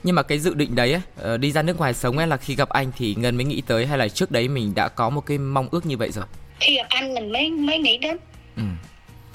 nhưng 0.03 0.15
mà 0.15 0.23
cái 0.23 0.39
dự 0.39 0.53
định 0.53 0.75
đấy 0.75 1.01
ờ, 1.15 1.37
đi 1.37 1.51
ra 1.51 1.61
nước 1.61 1.77
ngoài 1.77 1.93
sống 1.93 2.17
ấy 2.17 2.27
là 2.27 2.37
khi 2.37 2.55
gặp 2.55 2.69
anh 2.69 2.91
thì 2.97 3.15
ngân 3.17 3.37
mới 3.37 3.45
nghĩ 3.45 3.61
tới 3.67 3.85
hay 3.85 3.97
là 3.97 4.07
trước 4.07 4.31
đấy 4.31 4.47
mình 4.47 4.75
đã 4.75 4.87
có 4.87 5.09
một 5.09 5.21
cái 5.21 5.37
mong 5.37 5.67
ước 5.71 5.85
như 5.85 5.97
vậy 5.97 6.11
rồi 6.11 6.25
khi 6.59 6.75
gặp 6.75 6.85
anh 6.89 7.13
mình 7.13 7.31
mới 7.31 7.49
mới 7.49 7.79
nghĩ 7.79 7.97
đến 7.97 8.17
ừ 8.55 8.63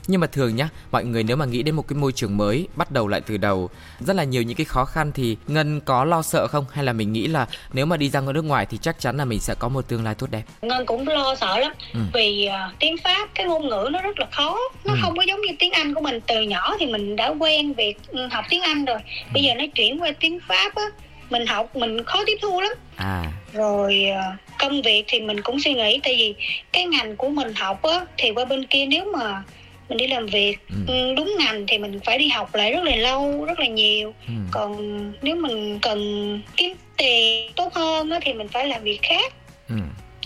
nhưng 0.06 0.20
mà 0.20 0.26
thường 0.26 0.56
nhá 0.56 0.68
mọi 0.92 1.04
người 1.04 1.22
nếu 1.22 1.36
mà 1.36 1.44
nghĩ 1.44 1.62
đến 1.62 1.74
một 1.74 1.88
cái 1.88 1.96
môi 1.96 2.12
trường 2.12 2.36
mới 2.36 2.68
bắt 2.76 2.90
đầu 2.90 3.08
lại 3.08 3.20
từ 3.20 3.36
đầu 3.36 3.70
rất 4.00 4.16
là 4.16 4.24
nhiều 4.24 4.42
những 4.42 4.56
cái 4.56 4.64
khó 4.64 4.84
khăn 4.84 5.12
thì 5.14 5.36
ngân 5.46 5.80
có 5.80 6.04
lo 6.04 6.22
sợ 6.22 6.46
không? 6.46 6.64
Hay 6.72 6.84
là 6.84 6.92
mình 6.92 7.12
nghĩ 7.12 7.26
là 7.26 7.46
nếu 7.72 7.86
mà 7.86 7.96
đi 7.96 8.10
ra 8.10 8.20
nước 8.20 8.44
ngoài 8.44 8.66
thì 8.70 8.78
chắc 8.82 9.00
chắn 9.00 9.16
là 9.16 9.24
mình 9.24 9.40
sẽ 9.40 9.54
có 9.58 9.68
một 9.68 9.88
tương 9.88 10.04
lai 10.04 10.14
tốt 10.14 10.26
đẹp? 10.30 10.42
Ngân 10.62 10.86
cũng 10.86 11.08
lo 11.08 11.34
sợ 11.34 11.58
lắm. 11.58 11.72
Ừ. 11.92 12.00
vì 12.12 12.48
uh, 12.48 12.78
tiếng 12.78 12.96
pháp 13.04 13.28
cái 13.34 13.46
ngôn 13.46 13.68
ngữ 13.68 13.88
nó 13.92 14.00
rất 14.00 14.18
là 14.18 14.26
khó. 14.30 14.58
Nó 14.84 14.92
ừ. 14.92 14.98
không 15.02 15.16
có 15.16 15.22
giống 15.22 15.40
như 15.40 15.52
tiếng 15.58 15.72
anh 15.72 15.94
của 15.94 16.00
mình. 16.00 16.20
Từ 16.26 16.42
nhỏ 16.42 16.76
thì 16.80 16.86
mình 16.86 17.16
đã 17.16 17.28
quen 17.28 17.74
việc 17.74 17.98
ừ, 18.08 18.28
học 18.30 18.44
tiếng 18.48 18.62
anh 18.62 18.84
rồi. 18.84 18.98
Ừ. 18.98 19.30
bây 19.34 19.42
giờ 19.42 19.54
nó 19.54 19.64
chuyển 19.74 20.02
qua 20.02 20.12
tiếng 20.20 20.38
pháp 20.48 20.74
á 20.74 20.84
mình 21.30 21.46
học 21.46 21.76
mình 21.76 22.04
khó 22.04 22.22
tiếp 22.26 22.36
thu 22.42 22.60
lắm. 22.60 22.72
À. 22.96 23.24
Rồi 23.52 24.06
uh, 24.10 24.40
công 24.58 24.82
việc 24.82 25.04
thì 25.08 25.20
mình 25.20 25.42
cũng 25.42 25.60
suy 25.60 25.74
nghĩ. 25.74 26.00
Tại 26.04 26.14
vì 26.16 26.34
cái 26.72 26.84
ngành 26.84 27.16
của 27.16 27.28
mình 27.28 27.54
học 27.54 27.82
á 27.82 28.00
thì 28.18 28.30
qua 28.30 28.44
bên 28.44 28.66
kia 28.66 28.86
nếu 28.86 29.04
mà 29.12 29.42
mình 29.88 29.98
đi 29.98 30.06
làm 30.06 30.26
việc 30.26 30.56
ừ. 30.68 30.74
ừ. 30.86 31.14
đúng 31.16 31.34
ngành 31.38 31.64
thì 31.68 31.78
mình 31.78 32.00
phải 32.04 32.18
đi 32.18 32.28
học 32.28 32.54
lại 32.54 32.72
rất 32.72 32.84
là 32.84 32.96
lâu 32.96 33.44
rất 33.44 33.60
là 33.60 33.66
nhiều 33.66 34.14
ừ. 34.26 34.32
còn 34.50 35.12
nếu 35.22 35.36
mình 35.36 35.78
cần 35.82 36.40
kiếm 36.56 36.72
tiền 36.96 37.50
tốt 37.56 37.74
hơn 37.74 38.10
thì 38.22 38.32
mình 38.32 38.48
phải 38.48 38.68
làm 38.68 38.82
việc 38.82 38.98
khác 39.02 39.34
ừ. 39.68 39.74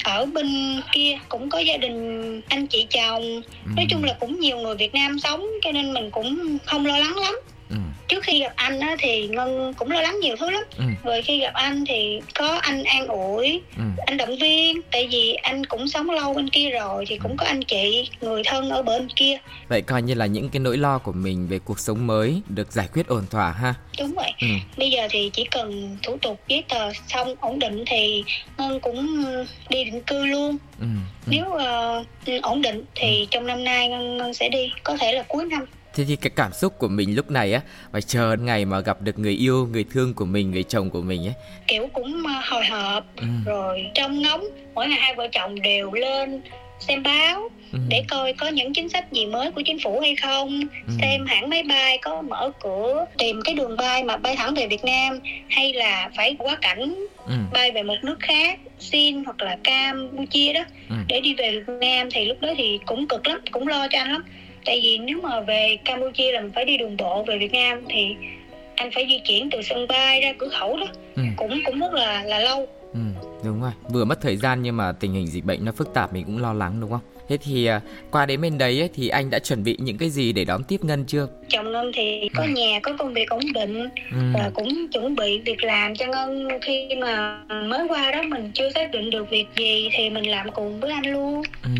ở 0.04 0.26
bên 0.26 0.80
kia 0.92 1.18
cũng 1.28 1.50
có 1.50 1.58
gia 1.58 1.76
đình 1.76 2.40
anh 2.48 2.66
chị 2.66 2.86
chồng 2.90 3.22
ừ. 3.64 3.70
nói 3.76 3.86
chung 3.90 4.04
là 4.04 4.12
cũng 4.20 4.40
nhiều 4.40 4.58
người 4.58 4.74
việt 4.74 4.94
nam 4.94 5.18
sống 5.20 5.46
cho 5.62 5.72
nên 5.72 5.94
mình 5.94 6.10
cũng 6.10 6.58
không 6.66 6.86
lo 6.86 6.98
lắng 6.98 7.16
lắm 7.16 7.34
trước 8.08 8.22
khi 8.22 8.40
gặp 8.40 8.52
anh 8.56 8.80
á 8.80 8.96
thì 8.98 9.28
ngân 9.28 9.74
cũng 9.74 9.90
lo 9.90 10.00
lắng 10.00 10.20
nhiều 10.20 10.36
thứ 10.38 10.50
lắm 10.50 10.62
ừ. 10.78 10.84
rồi 11.04 11.22
khi 11.22 11.40
gặp 11.40 11.54
anh 11.54 11.84
thì 11.88 12.20
có 12.34 12.58
anh 12.62 12.84
an 12.84 13.06
ủi 13.06 13.62
ừ. 13.76 13.82
anh 14.06 14.16
động 14.16 14.36
viên 14.40 14.80
tại 14.90 15.08
vì 15.10 15.34
anh 15.34 15.66
cũng 15.66 15.88
sống 15.88 16.10
lâu 16.10 16.34
bên 16.34 16.48
kia 16.50 16.70
rồi 16.70 17.04
thì 17.08 17.18
cũng 17.18 17.36
có 17.36 17.46
anh 17.46 17.62
chị 17.64 18.08
người 18.20 18.42
thân 18.44 18.70
ở 18.70 18.82
bên 18.82 19.08
kia 19.16 19.38
vậy 19.68 19.82
coi 19.82 20.02
như 20.02 20.14
là 20.14 20.26
những 20.26 20.48
cái 20.48 20.60
nỗi 20.60 20.76
lo 20.76 20.98
của 20.98 21.12
mình 21.12 21.48
về 21.48 21.58
cuộc 21.58 21.80
sống 21.80 22.06
mới 22.06 22.42
được 22.48 22.72
giải 22.72 22.88
quyết 22.92 23.06
ổn 23.06 23.24
thỏa 23.30 23.52
ha 23.52 23.74
đúng 23.98 24.12
vậy 24.14 24.32
ừ. 24.40 24.46
bây 24.76 24.90
giờ 24.90 25.08
thì 25.10 25.30
chỉ 25.32 25.44
cần 25.50 25.96
thủ 26.02 26.16
tục 26.22 26.40
giấy 26.48 26.64
tờ 26.68 26.92
xong 27.08 27.34
ổn 27.40 27.58
định 27.58 27.84
thì 27.86 28.24
ngân 28.58 28.80
cũng 28.80 29.24
đi 29.68 29.84
định 29.84 30.02
cư 30.02 30.26
luôn 30.26 30.56
ừ. 30.80 30.86
Ừ. 31.26 31.30
nếu 31.30 31.44
uh, 31.44 32.42
ổn 32.42 32.62
định 32.62 32.84
thì 32.94 33.20
ừ. 33.20 33.26
trong 33.30 33.46
năm 33.46 33.64
nay 33.64 33.88
ngân, 33.88 34.16
ngân 34.16 34.34
sẽ 34.34 34.48
đi 34.48 34.72
có 34.84 34.96
thể 34.96 35.12
là 35.12 35.24
cuối 35.28 35.44
năm 35.44 35.64
Thế 35.98 36.04
thì 36.08 36.16
cái 36.16 36.30
cảm 36.36 36.52
xúc 36.52 36.78
của 36.78 36.88
mình 36.88 37.14
lúc 37.14 37.30
này 37.30 37.52
á 37.52 37.60
và 37.90 38.00
chờ 38.00 38.36
ngày 38.40 38.64
mà 38.64 38.80
gặp 38.80 39.02
được 39.02 39.18
người 39.18 39.32
yêu, 39.32 39.68
người 39.72 39.84
thương 39.90 40.14
của 40.14 40.24
mình, 40.24 40.50
người 40.50 40.62
chồng 40.62 40.90
của 40.90 41.02
mình 41.02 41.26
ấy. 41.26 41.34
Kiểu 41.66 41.88
cũng 41.92 42.22
ờ, 42.26 42.32
hồi 42.44 42.66
hộp 42.66 43.04
ừ. 43.16 43.26
rồi 43.46 43.86
trong 43.94 44.22
ngóng 44.22 44.44
mỗi 44.74 44.88
ngày 44.88 44.98
hai 45.00 45.14
vợ 45.14 45.28
chồng 45.32 45.62
đều 45.62 45.92
lên 45.92 46.40
xem 46.80 47.02
báo 47.02 47.50
ừ. 47.72 47.78
để 47.88 48.04
coi 48.08 48.32
có 48.32 48.48
những 48.48 48.72
chính 48.72 48.88
sách 48.88 49.12
gì 49.12 49.26
mới 49.26 49.50
của 49.52 49.62
chính 49.66 49.78
phủ 49.84 50.00
hay 50.00 50.16
không 50.16 50.60
ừ. 50.86 50.92
xem 51.00 51.26
hãng 51.26 51.50
máy 51.50 51.62
bay 51.62 51.98
có 52.02 52.22
mở 52.22 52.50
cửa 52.62 53.06
tìm 53.18 53.40
cái 53.44 53.54
đường 53.54 53.76
bay 53.76 54.04
mà 54.04 54.16
bay 54.16 54.36
thẳng 54.36 54.54
về 54.54 54.66
Việt 54.66 54.84
Nam 54.84 55.20
hay 55.48 55.72
là 55.72 56.10
phải 56.16 56.36
quá 56.38 56.58
cảnh 56.60 57.06
ừ. 57.26 57.34
bay 57.52 57.70
về 57.70 57.82
một 57.82 57.96
nước 58.02 58.16
khác 58.20 58.58
Xin 58.78 59.24
hoặc 59.24 59.42
là 59.42 59.56
Campuchia 59.64 60.52
đó 60.52 60.64
ừ. 60.88 60.96
để 61.08 61.20
đi 61.20 61.34
về 61.34 61.50
Việt 61.50 61.72
Nam 61.80 62.08
thì 62.12 62.24
lúc 62.24 62.40
đó 62.40 62.48
thì 62.56 62.78
cũng 62.86 63.08
cực 63.08 63.26
lắm 63.26 63.40
cũng 63.50 63.68
lo 63.68 63.88
cho 63.90 63.98
anh 63.98 64.12
lắm 64.12 64.24
tại 64.68 64.80
vì 64.82 64.98
nếu 64.98 65.20
mà 65.22 65.40
về 65.40 65.78
Campuchia 65.84 66.32
là 66.32 66.40
mình 66.40 66.52
phải 66.54 66.64
đi 66.64 66.76
đường 66.76 66.96
bộ 66.96 67.24
về 67.24 67.38
Việt 67.38 67.52
Nam 67.52 67.82
thì 67.88 68.16
anh 68.74 68.90
phải 68.94 69.06
di 69.08 69.20
chuyển 69.24 69.48
từ 69.52 69.62
sân 69.62 69.86
bay 69.88 70.20
ra 70.20 70.32
cửa 70.38 70.48
khẩu 70.48 70.76
đó. 70.76 70.86
Ừ. 71.16 71.22
cũng 71.36 71.60
cũng 71.64 71.80
rất 71.80 71.92
là 71.92 72.22
là 72.24 72.38
lâu. 72.38 72.68
Ừ, 72.92 73.00
đúng 73.44 73.62
rồi. 73.62 73.70
Vừa 73.90 74.04
mất 74.04 74.20
thời 74.22 74.36
gian 74.36 74.62
nhưng 74.62 74.76
mà 74.76 74.92
tình 74.92 75.12
hình 75.12 75.26
dịch 75.26 75.44
bệnh 75.44 75.64
nó 75.64 75.72
phức 75.72 75.94
tạp 75.94 76.12
mình 76.12 76.24
cũng 76.24 76.42
lo 76.42 76.52
lắng 76.52 76.80
đúng 76.80 76.90
không? 76.90 77.00
Thế 77.28 77.36
thì 77.36 77.66
à, 77.66 77.80
qua 78.10 78.26
đến 78.26 78.40
bên 78.40 78.58
đấy 78.58 78.80
ấy, 78.80 78.90
thì 78.94 79.08
anh 79.08 79.30
đã 79.30 79.38
chuẩn 79.38 79.64
bị 79.64 79.76
những 79.78 79.98
cái 79.98 80.10
gì 80.10 80.32
để 80.32 80.44
đón 80.44 80.64
tiếp 80.64 80.84
ngân 80.84 81.04
chưa? 81.06 81.28
Chồng 81.48 81.72
ngân 81.72 81.92
thì 81.94 82.28
có 82.34 82.42
ừ. 82.42 82.48
nhà 82.48 82.80
có 82.82 82.92
công 82.98 83.14
việc 83.14 83.28
ổn 83.30 83.52
định 83.54 83.88
ừ. 84.12 84.18
và 84.34 84.50
cũng 84.54 84.88
chuẩn 84.92 85.14
bị 85.14 85.40
việc 85.44 85.64
làm 85.64 85.96
cho 85.96 86.06
ngân. 86.06 86.48
Khi 86.62 86.88
mà 87.00 87.40
mới 87.48 87.86
qua 87.88 88.10
đó 88.10 88.22
mình 88.22 88.50
chưa 88.54 88.70
xác 88.74 88.90
định 88.90 89.10
được 89.10 89.30
việc 89.30 89.46
gì 89.56 89.88
thì 89.92 90.10
mình 90.10 90.30
làm 90.30 90.50
cùng 90.50 90.80
với 90.80 90.90
anh 90.90 91.06
luôn. 91.12 91.42
Ừ 91.62 91.70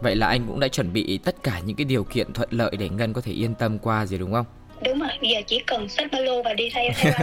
Vậy 0.00 0.16
là 0.16 0.26
anh 0.26 0.46
cũng 0.46 0.60
đã 0.60 0.68
chuẩn 0.68 0.92
bị 0.92 1.18
tất 1.18 1.42
cả 1.42 1.60
những 1.64 1.76
cái 1.76 1.84
điều 1.84 2.04
kiện 2.04 2.32
thuận 2.32 2.48
lợi 2.52 2.76
để 2.78 2.88
Ngân 2.88 3.12
có 3.12 3.20
thể 3.20 3.32
yên 3.32 3.54
tâm 3.54 3.78
qua 3.78 4.06
rồi 4.06 4.18
đúng 4.18 4.32
không? 4.32 4.46
đúng 4.84 4.98
rồi 4.98 5.10
bây 5.20 5.30
giờ 5.30 5.40
chỉ 5.46 5.60
cần 5.66 5.88
xách 5.88 6.12
ba 6.12 6.18
lô 6.18 6.42
và 6.42 6.54
đi 6.54 6.70
theo 6.70 6.90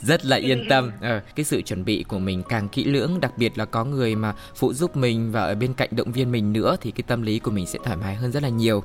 rất 0.00 0.24
là 0.24 0.36
yên 0.36 0.66
tâm. 0.68 0.92
Ờ, 1.00 1.20
cái 1.36 1.44
sự 1.44 1.62
chuẩn 1.62 1.84
bị 1.84 2.04
của 2.08 2.18
mình 2.18 2.42
càng 2.48 2.68
kỹ 2.68 2.84
lưỡng 2.84 3.20
đặc 3.20 3.32
biệt 3.36 3.58
là 3.58 3.64
có 3.64 3.84
người 3.84 4.14
mà 4.14 4.34
phụ 4.56 4.72
giúp 4.72 4.96
mình 4.96 5.32
và 5.32 5.40
ở 5.40 5.54
bên 5.54 5.74
cạnh 5.74 5.88
động 5.92 6.12
viên 6.12 6.32
mình 6.32 6.52
nữa 6.52 6.76
thì 6.80 6.90
cái 6.90 7.02
tâm 7.06 7.22
lý 7.22 7.38
của 7.38 7.50
mình 7.50 7.66
sẽ 7.66 7.78
thoải 7.84 7.96
mái 7.96 8.14
hơn 8.14 8.32
rất 8.32 8.42
là 8.42 8.48
nhiều. 8.48 8.82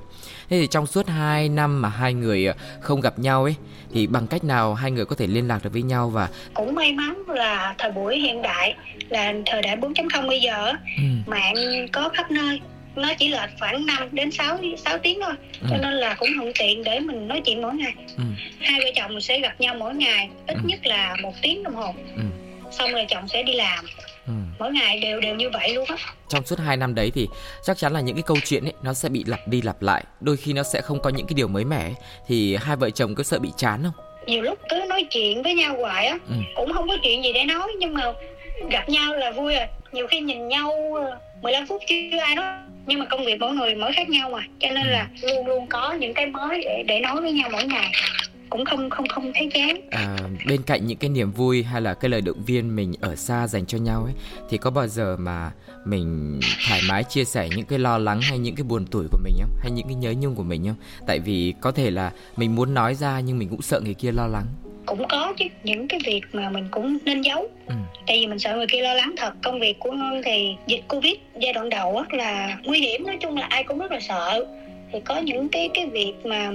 Thế 0.49 0.59
thì 0.59 0.67
trong 0.67 0.87
suốt 0.87 1.07
2 1.07 1.49
năm 1.49 1.81
mà 1.81 1.89
hai 1.89 2.13
người 2.13 2.45
ờ, 2.45 2.53
không 2.81 3.01
gặp 3.01 3.19
nhau 3.19 3.43
ấy 3.43 3.55
thì 3.93 4.07
bằng 4.07 4.27
cách 4.27 4.43
nào 4.43 4.73
hai 4.73 4.91
người 4.91 5.05
có 5.05 5.15
thể 5.15 5.27
liên 5.27 5.47
lạc 5.47 5.63
được 5.63 5.73
với 5.73 5.81
nhau 5.81 6.09
và 6.09 6.29
cũng 6.53 6.75
may 6.75 6.93
mắn 6.93 7.23
là 7.27 7.75
thời 7.77 7.91
buổi 7.91 8.17
hiện 8.17 8.41
đại 8.41 8.75
là 9.09 9.33
thời 9.45 9.61
đại 9.61 9.77
4.0 9.77 10.27
bây 10.27 10.41
giờ 10.41 10.73
ừ. 10.97 11.03
mạng 11.27 11.55
có 11.91 12.09
khắp 12.09 12.31
nơi 12.31 12.61
nó 12.97 13.13
chỉ 13.19 13.27
là 13.27 13.49
khoảng 13.59 13.85
5 13.85 14.07
đến 14.11 14.31
6 14.31 14.59
6 14.77 14.97
tiếng 14.97 15.19
thôi 15.21 15.33
ừ. 15.61 15.67
cho 15.69 15.77
nên 15.77 15.93
là 15.93 16.13
cũng 16.13 16.29
thuận 16.37 16.51
tiện 16.59 16.83
để 16.83 16.99
mình 16.99 17.27
nói 17.27 17.41
chuyện 17.45 17.61
mỗi 17.61 17.73
ngày 17.73 17.93
ừ. 18.17 18.23
hai 18.59 18.79
vợ 18.79 18.91
chồng 18.95 19.11
mình 19.11 19.21
sẽ 19.21 19.39
gặp 19.39 19.61
nhau 19.61 19.75
mỗi 19.79 19.95
ngày 19.95 20.29
ít 20.47 20.53
ừ. 20.53 20.61
nhất 20.63 20.85
là 20.85 21.15
một 21.21 21.33
tiếng 21.41 21.63
đồng 21.63 21.75
hồ 21.75 21.93
ừ. 22.15 22.21
xong 22.71 22.91
rồi 22.91 23.05
chồng 23.09 23.27
sẽ 23.27 23.43
đi 23.43 23.53
làm 23.53 23.85
ừ. 24.27 24.33
mỗi 24.59 24.71
ngày 24.71 24.99
đều 24.99 25.19
đều 25.19 25.35
như 25.35 25.49
vậy 25.49 25.73
luôn 25.73 25.85
á 25.87 25.95
trong 26.29 26.45
suốt 26.45 26.59
2 26.59 26.77
năm 26.77 26.95
đấy 26.95 27.11
thì 27.15 27.27
chắc 27.63 27.77
chắn 27.77 27.93
là 27.93 28.01
những 28.01 28.15
cái 28.15 28.23
câu 28.27 28.37
chuyện 28.45 28.65
ấy 28.65 28.73
nó 28.83 28.93
sẽ 28.93 29.09
bị 29.09 29.23
lặp 29.27 29.47
đi 29.47 29.61
lặp 29.61 29.81
lại 29.81 30.03
đôi 30.21 30.37
khi 30.37 30.53
nó 30.53 30.63
sẽ 30.63 30.81
không 30.81 31.01
có 31.01 31.09
những 31.09 31.27
cái 31.27 31.33
điều 31.33 31.47
mới 31.47 31.65
mẻ 31.65 31.91
thì 32.27 32.55
hai 32.55 32.75
vợ 32.75 32.89
chồng 32.89 33.15
có 33.15 33.23
sợ 33.23 33.39
bị 33.39 33.49
chán 33.57 33.83
không 33.83 34.05
nhiều 34.27 34.41
lúc 34.41 34.59
cứ 34.69 34.81
nói 34.89 35.03
chuyện 35.09 35.43
với 35.43 35.53
nhau 35.53 35.75
hoài 35.77 36.07
á 36.07 36.17
ừ. 36.29 36.35
cũng 36.55 36.73
không 36.73 36.87
có 36.87 36.97
chuyện 37.03 37.23
gì 37.23 37.33
để 37.33 37.43
nói 37.43 37.67
nhưng 37.79 37.93
mà 37.93 38.03
gặp 38.69 38.89
nhau 38.89 39.13
là 39.13 39.31
vui 39.31 39.55
à 39.55 39.67
nhiều 39.91 40.07
khi 40.07 40.19
nhìn 40.19 40.47
nhau 40.47 40.71
15 41.41 41.67
phút 41.67 41.81
chưa 41.87 42.19
ai 42.19 42.35
nói 42.35 42.45
nhưng 42.87 42.99
mà 42.99 43.05
công 43.05 43.25
việc 43.25 43.39
mỗi 43.39 43.53
người 43.53 43.75
mỗi 43.75 43.93
khác 43.93 44.09
nhau 44.09 44.29
mà. 44.29 44.39
Cho 44.59 44.67
nên 44.75 44.87
là 44.87 45.07
luôn 45.21 45.47
luôn 45.47 45.67
có 45.67 45.93
những 45.93 46.13
cái 46.13 46.25
mới 46.25 46.61
để 46.63 46.83
để 46.87 46.99
nói 46.99 47.21
với 47.21 47.31
nhau 47.31 47.49
mỗi 47.51 47.63
ngày. 47.65 47.91
Cũng 48.49 48.65
không 48.65 48.89
không 48.89 49.07
không 49.07 49.31
thấy 49.35 49.49
chán. 49.53 49.81
À, 49.91 50.17
bên 50.47 50.63
cạnh 50.63 50.85
những 50.85 50.97
cái 50.97 51.09
niềm 51.09 51.31
vui 51.31 51.63
hay 51.63 51.81
là 51.81 51.93
cái 51.93 52.09
lời 52.09 52.21
động 52.21 52.43
viên 52.45 52.75
mình 52.75 52.93
ở 53.01 53.15
xa 53.15 53.47
dành 53.47 53.65
cho 53.65 53.77
nhau 53.77 54.03
ấy 54.03 54.13
thì 54.49 54.57
có 54.57 54.71
bao 54.71 54.87
giờ 54.87 55.17
mà 55.19 55.51
mình 55.85 56.39
thoải 56.67 56.81
mái 56.89 57.03
chia 57.03 57.23
sẻ 57.23 57.49
những 57.55 57.65
cái 57.65 57.79
lo 57.79 57.97
lắng 57.97 58.21
hay 58.21 58.37
những 58.37 58.55
cái 58.55 58.63
buồn 58.63 58.85
tủi 58.85 59.07
của 59.11 59.19
mình 59.23 59.33
không? 59.39 59.51
Hay 59.59 59.71
những 59.71 59.87
cái 59.87 59.95
nhớ 59.95 60.13
nhung 60.19 60.35
của 60.35 60.43
mình 60.43 60.67
không? 60.67 60.75
Tại 61.07 61.19
vì 61.19 61.53
có 61.61 61.71
thể 61.71 61.91
là 61.91 62.11
mình 62.37 62.55
muốn 62.55 62.73
nói 62.73 62.95
ra 62.95 63.19
nhưng 63.19 63.39
mình 63.39 63.49
cũng 63.49 63.61
sợ 63.61 63.79
người 63.79 63.93
kia 63.93 64.11
lo 64.11 64.27
lắng 64.27 64.45
cũng 64.87 65.07
có 65.07 65.33
chứ 65.37 65.45
những 65.63 65.87
cái 65.87 65.99
việc 66.05 66.21
mà 66.31 66.49
mình 66.49 66.67
cũng 66.71 66.97
nên 67.05 67.21
giấu. 67.21 67.49
Ừ. 67.67 67.73
tại 68.07 68.17
vì 68.19 68.27
mình 68.27 68.39
sợ 68.39 68.55
người 68.55 68.67
kia 68.67 68.81
lo 68.81 68.93
lắng 68.93 69.15
thật. 69.17 69.33
Công 69.43 69.59
việc 69.59 69.79
của 69.79 69.91
ngân 69.91 70.21
thì 70.25 70.55
dịch 70.67 70.81
covid 70.87 71.13
giai 71.39 71.53
đoạn 71.53 71.69
đầu 71.69 71.93
rất 71.93 72.13
là 72.13 72.57
nguy 72.63 72.79
hiểm 72.79 73.07
nói 73.07 73.17
chung 73.19 73.37
là 73.37 73.45
ai 73.49 73.63
cũng 73.63 73.79
rất 73.79 73.91
là 73.91 73.99
sợ. 73.99 74.45
Thì 74.91 74.99
có 74.99 75.17
những 75.17 75.49
cái 75.49 75.69
cái 75.73 75.85
việc 75.85 76.13
mà 76.23 76.51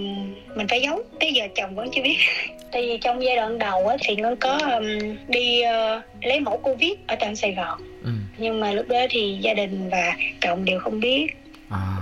mình 0.57 0.69
phải 0.69 0.81
giấu. 0.83 1.03
Tới 1.21 1.33
giờ 1.33 1.49
chồng 1.55 1.75
vẫn 1.75 1.89
chưa 1.93 2.03
biết. 2.03 2.17
Tại 2.73 2.83
vì 2.83 2.99
trong 2.99 3.25
giai 3.25 3.37
đoạn 3.37 3.59
đầu 3.59 3.89
á, 3.89 3.97
thì 4.01 4.17
ngân 4.17 4.37
có 4.37 4.59
um, 4.59 4.85
đi 5.29 5.63
uh, 5.63 6.25
lấy 6.25 6.41
mẫu 6.41 6.57
covid 6.57 6.93
ở 7.07 7.17
tận 7.17 7.37
sài 7.37 7.53
gòn. 7.53 7.79
Ừ. 8.05 8.11
nhưng 8.39 8.61
mà 8.61 8.73
lúc 8.73 8.89
đó 8.89 8.99
thì 9.11 9.39
gia 9.41 9.55
đình 9.55 9.89
và 9.91 10.17
chồng 10.41 10.65
đều 10.65 10.79
không 10.79 11.01
biết. 11.01 11.27
À. 11.71 11.97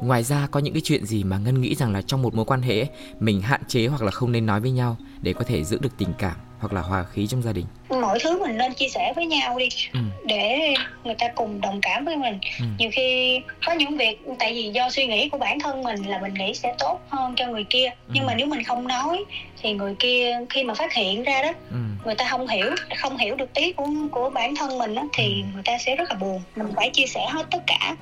ngoài 0.00 0.22
ra 0.22 0.48
có 0.50 0.60
những 0.60 0.74
cái 0.74 0.82
chuyện 0.84 1.06
gì 1.06 1.24
mà 1.24 1.38
ngân 1.38 1.60
nghĩ 1.60 1.74
rằng 1.74 1.92
là 1.92 2.02
trong 2.02 2.22
một 2.22 2.34
mối 2.34 2.44
quan 2.44 2.62
hệ 2.62 2.86
mình 3.20 3.42
hạn 3.42 3.60
chế 3.68 3.86
hoặc 3.86 4.02
là 4.02 4.10
không 4.10 4.32
nên 4.32 4.46
nói 4.46 4.60
với 4.60 4.70
nhau 4.70 4.96
để 5.22 5.32
có 5.32 5.44
thể 5.44 5.64
giữ 5.64 5.78
được 5.82 5.98
tình 5.98 6.12
cảm 6.18 6.36
hoặc 6.58 6.72
là 6.72 6.80
hòa 6.80 7.04
khí 7.04 7.26
trong 7.26 7.42
gia 7.42 7.52
đình 7.52 7.66
mọi 7.88 8.18
thứ 8.22 8.40
mình 8.40 8.58
nên 8.58 8.74
chia 8.74 8.88
sẻ 8.88 9.12
với 9.16 9.26
nhau 9.26 9.58
đi 9.58 9.68
ừ. 9.92 10.00
để 10.24 10.74
người 11.04 11.14
ta 11.18 11.28
cùng 11.34 11.60
đồng 11.60 11.80
cảm 11.80 12.04
với 12.04 12.16
mình 12.16 12.38
ừ. 12.60 12.64
nhiều 12.78 12.90
khi 12.92 13.40
có 13.66 13.72
những 13.72 13.96
việc 13.96 14.20
tại 14.38 14.54
vì 14.54 14.70
do 14.74 14.90
suy 14.90 15.06
nghĩ 15.06 15.28
của 15.28 15.38
bản 15.38 15.60
thân 15.60 15.82
mình 15.82 16.02
là 16.02 16.20
mình 16.20 16.34
nghĩ 16.34 16.54
sẽ 16.54 16.74
tốt 16.78 17.00
hơn 17.08 17.34
cho 17.36 17.46
người 17.46 17.64
kia 17.70 17.86
ừ. 17.86 18.12
nhưng 18.14 18.26
mà 18.26 18.34
nếu 18.34 18.46
mình 18.46 18.64
không 18.64 18.88
nói 18.88 19.24
thì 19.62 19.72
người 19.72 19.94
kia 19.98 20.38
khi 20.50 20.64
mà 20.64 20.74
phát 20.74 20.92
hiện 20.92 21.22
ra 21.22 21.42
đó 21.42 21.52
ừ. 21.70 21.76
người 22.04 22.14
ta 22.14 22.26
không 22.30 22.48
hiểu 22.48 22.66
không 22.96 23.16
hiểu 23.16 23.34
được 23.34 23.54
ý 23.54 23.72
của 23.72 23.86
của 24.10 24.30
bản 24.30 24.56
thân 24.56 24.78
mình 24.78 24.94
đó, 24.94 25.08
thì 25.12 25.42
ừ. 25.42 25.46
người 25.54 25.62
ta 25.64 25.78
sẽ 25.78 25.96
rất 25.96 26.10
là 26.10 26.16
buồn 26.20 26.42
mình 26.56 26.68
phải 26.76 26.90
chia 26.90 27.06
sẻ 27.06 27.26
hết 27.30 27.46
tất 27.50 27.62
cả. 27.66 27.96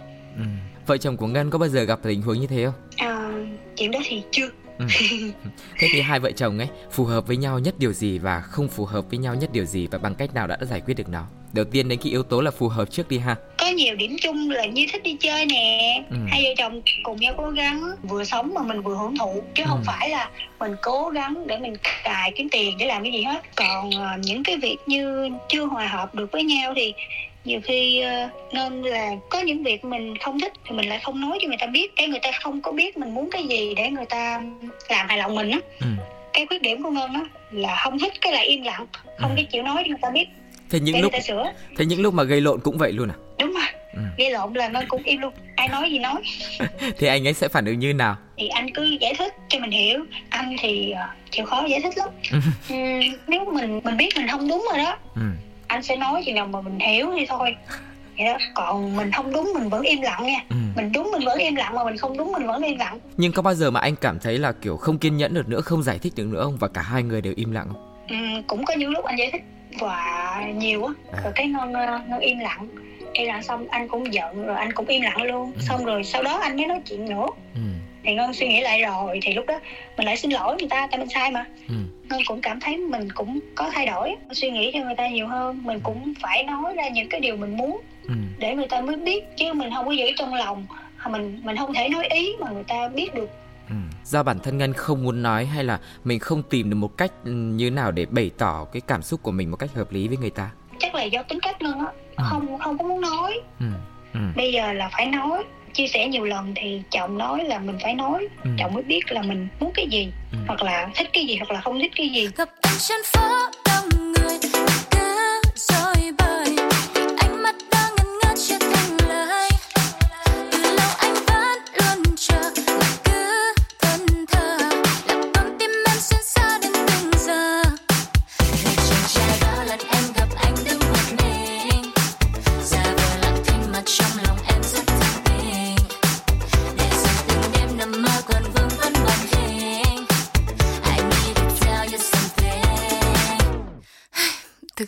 Vợ 0.86 0.96
chồng 0.96 1.16
của 1.16 1.26
ngân 1.26 1.50
có 1.50 1.58
bao 1.58 1.68
giờ 1.68 1.82
gặp 1.82 1.98
tình 2.02 2.22
huống 2.22 2.40
như 2.40 2.46
thế 2.46 2.64
không 2.64 2.74
à, 2.96 3.30
chuyện 3.76 3.90
đó 3.90 3.98
thì 4.04 4.22
chưa 4.30 4.48
Ừ. 4.78 4.86
Thế 5.78 5.88
thì 5.92 6.00
hai 6.00 6.20
vợ 6.20 6.30
chồng 6.30 6.58
ấy 6.58 6.68
phù 6.90 7.04
hợp 7.04 7.26
với 7.26 7.36
nhau 7.36 7.58
nhất 7.58 7.74
điều 7.78 7.92
gì 7.92 8.18
và 8.18 8.40
không 8.40 8.68
phù 8.68 8.84
hợp 8.84 9.04
với 9.08 9.18
nhau 9.18 9.34
nhất 9.34 9.50
điều 9.52 9.64
gì 9.64 9.86
và 9.90 9.98
bằng 9.98 10.14
cách 10.14 10.34
nào 10.34 10.46
đã 10.46 10.58
giải 10.60 10.80
quyết 10.80 10.94
được 10.94 11.08
nào? 11.08 11.26
Đầu 11.52 11.64
tiên 11.64 11.88
đến 11.88 11.98
cái 12.02 12.12
yếu 12.12 12.22
tố 12.22 12.40
là 12.40 12.50
phù 12.50 12.68
hợp 12.68 12.90
trước 12.90 13.08
đi 13.08 13.18
ha. 13.18 13.36
Có 13.58 13.68
nhiều 13.68 13.96
điểm 13.96 14.16
chung 14.22 14.50
là 14.50 14.66
như 14.66 14.86
thích 14.92 15.02
đi 15.02 15.16
chơi 15.20 15.46
nè. 15.46 16.02
Ừ. 16.10 16.16
Hai 16.28 16.42
vợ 16.42 16.54
chồng 16.56 16.80
cùng 17.02 17.16
nhau 17.16 17.34
cố 17.36 17.50
gắng 17.50 17.90
vừa 18.02 18.24
sống 18.24 18.54
mà 18.54 18.62
mình 18.62 18.82
vừa 18.82 18.96
hưởng 18.96 19.16
thụ 19.16 19.42
chứ 19.54 19.62
ừ. 19.62 19.68
không 19.68 19.82
phải 19.84 20.10
là 20.10 20.30
mình 20.60 20.76
cố 20.82 21.10
gắng 21.10 21.46
để 21.46 21.58
mình 21.58 21.74
cài 22.04 22.32
kiếm 22.36 22.48
tiền 22.50 22.76
để 22.78 22.86
làm 22.86 23.02
cái 23.02 23.12
gì 23.12 23.22
hết. 23.22 23.42
Còn 23.56 23.88
uh, 23.88 24.20
những 24.20 24.44
cái 24.44 24.56
việc 24.56 24.76
như 24.86 25.28
chưa 25.48 25.64
hòa 25.64 25.86
hợp 25.86 26.14
được 26.14 26.32
với 26.32 26.44
nhau 26.44 26.72
thì 26.76 26.94
nhiều 27.44 27.60
khi 27.64 28.04
uh, 28.24 28.54
nên 28.54 28.82
là 28.82 29.10
có 29.28 29.40
những 29.40 29.62
việc 29.62 29.84
mình 29.84 30.18
không 30.18 30.40
thích 30.40 30.52
thì 30.64 30.76
mình 30.76 30.88
lại 30.88 31.00
không 31.04 31.20
nói 31.20 31.38
cho 31.42 31.48
người 31.48 31.56
ta 31.60 31.66
biết 31.66 31.94
để 31.96 32.06
người 32.06 32.20
ta 32.22 32.30
không 32.42 32.60
có 32.60 32.72
biết 32.72 32.96
mình 32.96 33.14
muốn 33.14 33.30
cái 33.30 33.44
gì 33.44 33.74
để 33.74 33.90
người 33.90 34.06
ta 34.06 34.42
làm 34.88 35.08
hài 35.08 35.18
lòng 35.18 35.34
mình 35.34 35.50
á. 35.50 35.58
Ừ. 35.80 35.86
cái 36.32 36.46
khuyết 36.46 36.62
điểm 36.62 36.82
của 36.82 36.90
ngân 36.90 37.14
á 37.14 37.24
là 37.50 37.80
không 37.84 37.98
thích 37.98 38.12
cái 38.20 38.32
là 38.32 38.40
im 38.40 38.62
lặng 38.62 38.86
không 39.18 39.30
ừ. 39.30 39.34
cái 39.36 39.44
chịu 39.44 39.62
nói 39.62 39.76
cho 39.76 39.88
người 39.88 39.98
ta 40.02 40.10
biết 40.10 40.28
thế 40.70 40.80
những 40.80 41.00
lúc 41.00 41.12
sửa. 41.26 41.52
thế 41.76 41.84
những 41.84 42.00
lúc 42.00 42.14
mà 42.14 42.22
gây 42.22 42.40
lộn 42.40 42.60
cũng 42.60 42.78
vậy 42.78 42.92
luôn 42.92 43.08
à? 43.08 43.14
Đúng 43.38 43.52
rồi. 43.52 43.66
Ừ. 43.94 44.00
gây 44.18 44.30
lộn 44.30 44.54
là 44.54 44.68
ngân 44.68 44.84
cũng 44.88 45.02
im 45.02 45.20
luôn 45.20 45.32
ai 45.56 45.68
nói 45.68 45.90
gì 45.90 45.98
nói. 45.98 46.22
Thì 46.98 47.06
anh 47.06 47.26
ấy 47.26 47.34
sẽ 47.34 47.48
phản 47.48 47.64
ứng 47.64 47.78
như 47.78 47.94
nào? 47.94 48.16
Thì 48.36 48.48
anh 48.48 48.70
cứ 48.74 48.96
giải 49.00 49.14
thích 49.14 49.34
cho 49.48 49.58
mình 49.58 49.70
hiểu 49.70 50.04
anh 50.28 50.56
thì 50.60 50.92
uh, 50.92 51.30
chịu 51.30 51.46
khó 51.46 51.66
giải 51.66 51.80
thích 51.80 51.94
lắm. 51.96 52.08
Ừ, 52.68 52.76
nếu 53.26 53.44
mình 53.44 53.80
mình 53.84 53.96
biết 53.96 54.08
mình 54.16 54.28
không 54.28 54.48
đúng 54.48 54.66
rồi 54.72 54.78
đó. 54.78 54.96
Ừ 55.14 55.22
anh 55.66 55.82
sẽ 55.82 55.96
nói 55.96 56.22
chừng 56.26 56.34
nào 56.34 56.46
mà 56.46 56.60
mình 56.60 56.78
hiểu 56.78 57.06
thì 57.16 57.26
thôi. 57.26 57.56
Vậy 58.18 58.26
đó. 58.26 58.38
Còn 58.54 58.96
mình 58.96 59.10
không 59.12 59.32
đúng 59.32 59.52
mình 59.54 59.68
vẫn 59.68 59.82
im 59.82 60.02
lặng 60.02 60.26
nha. 60.26 60.44
Ừ. 60.50 60.56
mình 60.76 60.92
đúng 60.92 61.10
mình 61.12 61.22
vẫn 61.24 61.38
im 61.38 61.54
lặng 61.54 61.74
mà 61.74 61.84
mình 61.84 61.96
không 61.96 62.16
đúng 62.16 62.32
mình 62.32 62.46
vẫn 62.46 62.62
im 62.62 62.78
lặng. 62.78 62.98
Nhưng 63.16 63.32
có 63.32 63.42
bao 63.42 63.54
giờ 63.54 63.70
mà 63.70 63.80
anh 63.80 63.96
cảm 63.96 64.18
thấy 64.18 64.38
là 64.38 64.52
kiểu 64.52 64.76
không 64.76 64.98
kiên 64.98 65.16
nhẫn 65.16 65.34
được 65.34 65.48
nữa 65.48 65.60
không 65.60 65.82
giải 65.82 65.98
thích 65.98 66.12
được 66.16 66.26
nữa 66.26 66.44
không? 66.44 66.56
Và 66.56 66.68
cả 66.68 66.82
hai 66.82 67.02
người 67.02 67.20
đều 67.20 67.32
im 67.36 67.52
lặng 67.52 67.66
không? 67.68 67.94
Ừ, 68.08 68.16
cũng 68.46 68.64
có 68.64 68.74
những 68.74 68.90
lúc 68.90 69.04
anh 69.04 69.18
giải 69.18 69.30
thích 69.32 69.42
và 69.80 70.42
nhiều 70.54 70.84
á. 70.86 70.92
À. 71.12 71.20
rồi 71.24 71.32
cái 71.34 71.46
nó, 71.46 71.64
nó 72.08 72.18
im 72.20 72.38
lặng. 72.38 72.68
Im 73.12 73.26
lặng 73.26 73.42
xong 73.42 73.66
anh 73.70 73.88
cũng 73.88 74.14
giận 74.14 74.46
rồi 74.46 74.56
anh 74.56 74.72
cũng 74.72 74.86
im 74.86 75.02
lặng 75.02 75.22
luôn. 75.22 75.52
Ừ. 75.54 75.60
xong 75.60 75.84
rồi 75.84 76.04
sau 76.04 76.22
đó 76.22 76.38
anh 76.38 76.56
mới 76.56 76.66
nói 76.66 76.80
chuyện 76.84 77.08
nữa. 77.08 77.26
Ừ 77.54 77.60
thì 78.04 78.14
ngân 78.14 78.34
suy 78.34 78.48
nghĩ 78.48 78.60
lại 78.60 78.82
rồi 78.82 79.20
thì 79.22 79.34
lúc 79.34 79.46
đó 79.46 79.60
mình 79.96 80.06
lại 80.06 80.16
xin 80.16 80.30
lỗi 80.30 80.56
người 80.58 80.68
ta 80.68 80.88
tại 80.90 80.98
mình 80.98 81.08
sai 81.08 81.30
mà 81.30 81.44
ừ. 81.68 81.74
ngân 82.08 82.20
cũng 82.26 82.40
cảm 82.40 82.60
thấy 82.60 82.76
mình 82.76 83.08
cũng 83.14 83.38
có 83.54 83.70
thay 83.72 83.86
đổi 83.86 84.16
suy 84.32 84.50
nghĩ 84.50 84.70
cho 84.74 84.80
người 84.80 84.94
ta 84.94 85.08
nhiều 85.08 85.26
hơn 85.28 85.60
mình 85.64 85.80
cũng 85.82 86.12
phải 86.22 86.44
nói 86.44 86.74
ra 86.76 86.88
những 86.88 87.08
cái 87.08 87.20
điều 87.20 87.36
mình 87.36 87.56
muốn 87.56 87.80
ừ. 88.08 88.14
để 88.38 88.54
người 88.54 88.66
ta 88.66 88.80
mới 88.80 88.96
biết 88.96 89.24
chứ 89.36 89.52
mình 89.52 89.70
không 89.74 89.86
có 89.86 89.92
giữ 89.92 90.06
trong 90.16 90.34
lòng 90.34 90.66
mình 91.10 91.40
mình 91.44 91.56
không 91.56 91.74
thể 91.74 91.88
nói 91.88 92.06
ý 92.06 92.32
mà 92.40 92.50
người 92.50 92.64
ta 92.64 92.88
biết 92.88 93.14
được 93.14 93.30
Ừ. 93.68 93.74
Do 94.04 94.22
bản 94.22 94.38
thân 94.38 94.58
Ngân 94.58 94.72
không 94.72 95.04
muốn 95.04 95.22
nói 95.22 95.46
hay 95.46 95.64
là 95.64 95.80
mình 96.04 96.18
không 96.18 96.42
tìm 96.42 96.70
được 96.70 96.76
một 96.76 96.96
cách 96.96 97.12
ừ, 97.24 97.30
như 97.32 97.70
nào 97.70 97.90
để 97.90 98.06
bày 98.06 98.30
tỏ 98.38 98.64
cái 98.72 98.80
cảm 98.86 99.02
xúc 99.02 99.22
của 99.22 99.30
mình 99.30 99.50
một 99.50 99.56
cách 99.56 99.74
hợp 99.74 99.92
lý 99.92 100.08
với 100.08 100.16
người 100.16 100.30
ta? 100.30 100.50
Chắc 100.78 100.94
là 100.94 101.02
do 101.02 101.22
tính 101.22 101.40
cách 101.40 101.62
Ngân 101.62 101.78
á, 101.78 101.92
ừ. 102.16 102.24
không 102.30 102.58
không 102.58 102.78
có 102.78 102.84
muốn 102.84 103.00
nói. 103.00 103.40
Ừ. 103.60 103.66
Ừ. 104.14 104.20
Bây 104.36 104.52
giờ 104.52 104.72
là 104.72 104.88
phải 104.92 105.06
nói 105.06 105.44
chia 105.74 105.86
sẻ 105.86 106.08
nhiều 106.08 106.24
lần 106.24 106.52
thì 106.56 106.82
chồng 106.90 107.18
nói 107.18 107.44
là 107.44 107.58
mình 107.58 107.78
phải 107.82 107.94
nói 107.94 108.28
ừ. 108.44 108.50
chồng 108.58 108.74
mới 108.74 108.82
biết 108.82 109.12
là 109.12 109.22
mình 109.22 109.48
muốn 109.60 109.72
cái 109.74 109.86
gì 109.90 110.08
ừ. 110.32 110.38
hoặc 110.46 110.62
là 110.62 110.88
thích 110.94 111.10
cái 111.12 111.26
gì 111.26 111.36
hoặc 111.36 111.50
là 111.50 111.60
không 111.60 111.78
thích 111.78 111.92
cái 111.96 112.08
gì 112.08 112.28
gặp 112.36 112.48
anh 112.62 112.74
trên 112.78 113.00
phố 113.04 113.28
đông 113.66 113.88
người 114.12 114.38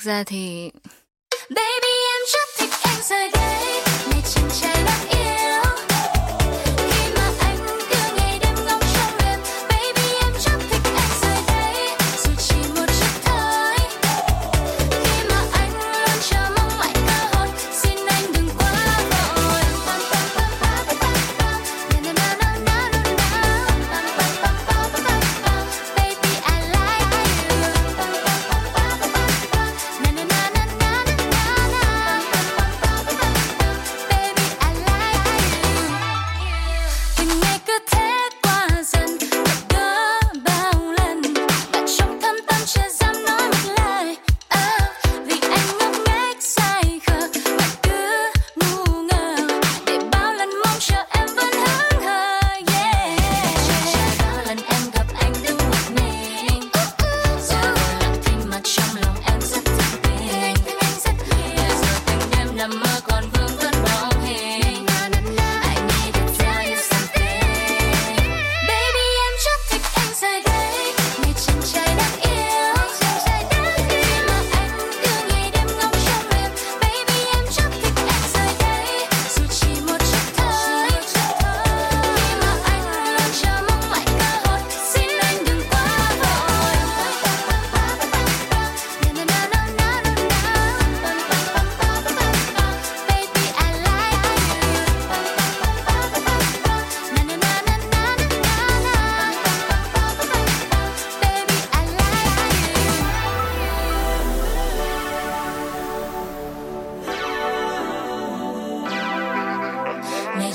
ra 0.06 0.24
thì 0.26 0.70
Baby 1.50 1.94
em 2.14 2.22
rất 2.32 2.48
thích 2.58 2.70
anh 2.82 3.02
rời 3.08 3.30
đây 3.34 3.82
Ngày 4.10 5.15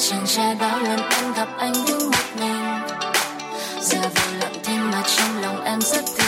chàng 0.10 0.26
trai 0.26 0.56
bao 0.56 0.80
lần 0.80 1.00
em 1.10 1.34
gặp 1.34 1.48
anh 1.58 1.74
đứng 1.88 2.12
một 2.12 2.26
mình. 2.40 2.64
Giờ 3.82 4.00
vừa 4.02 4.38
lặng 4.40 4.56
thinh 4.64 4.92
mà 4.92 5.04
trong 5.18 5.42
lòng 5.42 5.64
em 5.64 5.82
rất 5.82 6.06
thương 6.18 6.21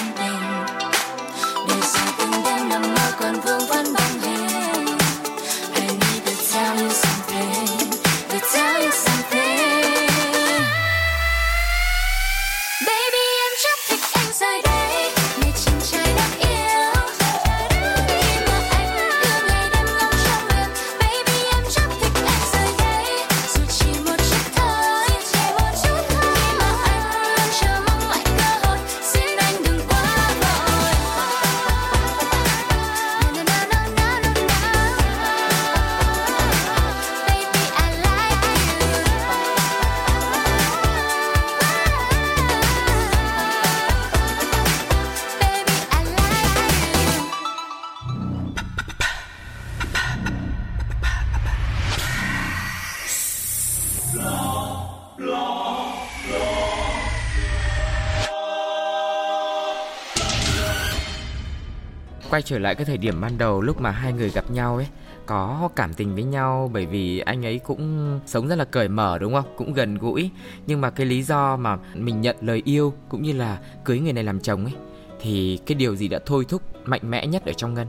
quay 62.33 62.41
trở 62.41 62.59
lại 62.59 62.75
cái 62.75 62.85
thời 62.85 62.97
điểm 62.97 63.21
ban 63.21 63.37
đầu 63.37 63.61
lúc 63.61 63.81
mà 63.81 63.91
hai 63.91 64.13
người 64.13 64.29
gặp 64.29 64.51
nhau 64.51 64.75
ấy 64.75 64.87
có 65.25 65.69
cảm 65.75 65.93
tình 65.93 66.15
với 66.15 66.23
nhau 66.23 66.69
bởi 66.73 66.85
vì 66.85 67.19
anh 67.19 67.45
ấy 67.45 67.59
cũng 67.59 68.19
sống 68.25 68.47
rất 68.47 68.55
là 68.55 68.65
cởi 68.65 68.87
mở 68.87 69.17
đúng 69.21 69.33
không? 69.33 69.45
Cũng 69.55 69.73
gần 69.73 69.97
gũi. 69.97 70.29
Nhưng 70.67 70.81
mà 70.81 70.89
cái 70.89 71.05
lý 71.05 71.23
do 71.23 71.57
mà 71.57 71.77
mình 71.95 72.21
nhận 72.21 72.35
lời 72.41 72.61
yêu 72.65 72.93
cũng 73.09 73.21
như 73.21 73.33
là 73.33 73.57
cưới 73.85 73.99
người 73.99 74.13
này 74.13 74.23
làm 74.23 74.39
chồng 74.39 74.65
ấy 74.65 74.73
thì 75.21 75.59
cái 75.65 75.75
điều 75.75 75.95
gì 75.95 76.07
đã 76.07 76.19
thôi 76.25 76.45
thúc 76.49 76.61
mạnh 76.85 77.01
mẽ 77.03 77.27
nhất 77.27 77.45
ở 77.45 77.53
trong 77.53 77.73
ngân? 77.73 77.87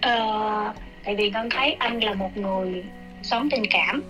Ờ, 0.00 0.74
tại 1.04 1.16
vì 1.16 1.30
con 1.30 1.50
thấy 1.50 1.72
anh 1.72 2.04
là 2.04 2.14
một 2.14 2.36
người 2.36 2.84
sống 3.22 3.48
tình 3.50 3.62
cảm. 3.70 4.02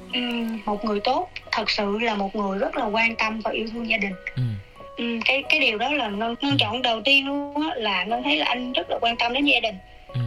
Một 0.65 0.85
người 0.85 1.01
tốt. 1.05 1.29
Thật 1.53 1.71
sự 1.71 1.99
là 1.99 2.15
một 2.15 2.37
người 2.37 2.59
rất 2.59 2.77
là 2.77 2.87
quan 2.87 3.17
tâm 3.17 3.41
và 3.45 3.51
yêu 3.51 3.67
thương 3.73 3.89
gia 3.89 3.97
đình. 3.97 4.13
Ừ. 4.37 4.43
Ừm, 4.99 5.21
cái 5.25 5.43
cái 5.49 5.61
điều 5.61 5.79
đó 5.79 5.93
là 5.93 6.09
ngân 6.09 6.35
ngân 6.43 6.57
chọn 6.59 6.83
đầu 6.83 7.01
tiên 7.05 7.27
luôn 7.27 7.55
á 7.55 7.75
là 7.77 8.05
ngân 8.05 8.23
thấy 8.23 8.37
là 8.37 8.47
anh 8.47 8.73
rất 8.73 8.91
là 8.91 8.99
quan 9.01 9.17
tâm 9.19 9.33
đến 9.33 9.45
gia 9.45 9.61
đình. 9.63 9.75
Ừ. 10.15 10.21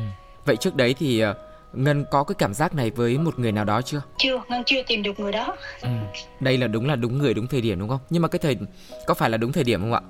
vậy 0.46 0.56
trước 0.58 0.76
đấy 0.76 0.96
thì 1.00 1.20
ờ, 1.20 1.34
ngân 1.74 2.06
có 2.12 2.24
cái 2.24 2.36
cảm 2.38 2.54
giác 2.54 2.76
này 2.76 2.90
với 2.90 3.18
một 3.18 3.40
người 3.40 3.52
nào 3.52 3.66
đó 3.66 3.82
chưa? 3.82 4.02
Chưa 4.18 4.42
ngân 4.50 4.64
chưa 4.66 4.84
tìm 4.88 5.04
được 5.04 5.20
người 5.20 5.32
đó. 5.32 5.56
Ừ. 5.82 5.90
đây 6.40 6.58
là 6.58 6.68
đúng 6.68 6.88
là 6.88 6.96
đúng 6.96 7.18
người 7.18 7.34
đúng 7.34 7.48
thời 7.48 7.62
điểm 7.62 7.80
đúng 7.80 7.90
không? 7.90 8.00
Nhưng 8.10 8.22
mà 8.22 8.28
cái 8.28 8.40
thời 8.40 8.58
có 9.08 9.14
phải 9.14 9.30
là 9.30 9.38
đúng 9.38 9.52
thời 9.52 9.64
điểm 9.64 9.82
không 9.82 9.94
ạ? 9.94 10.02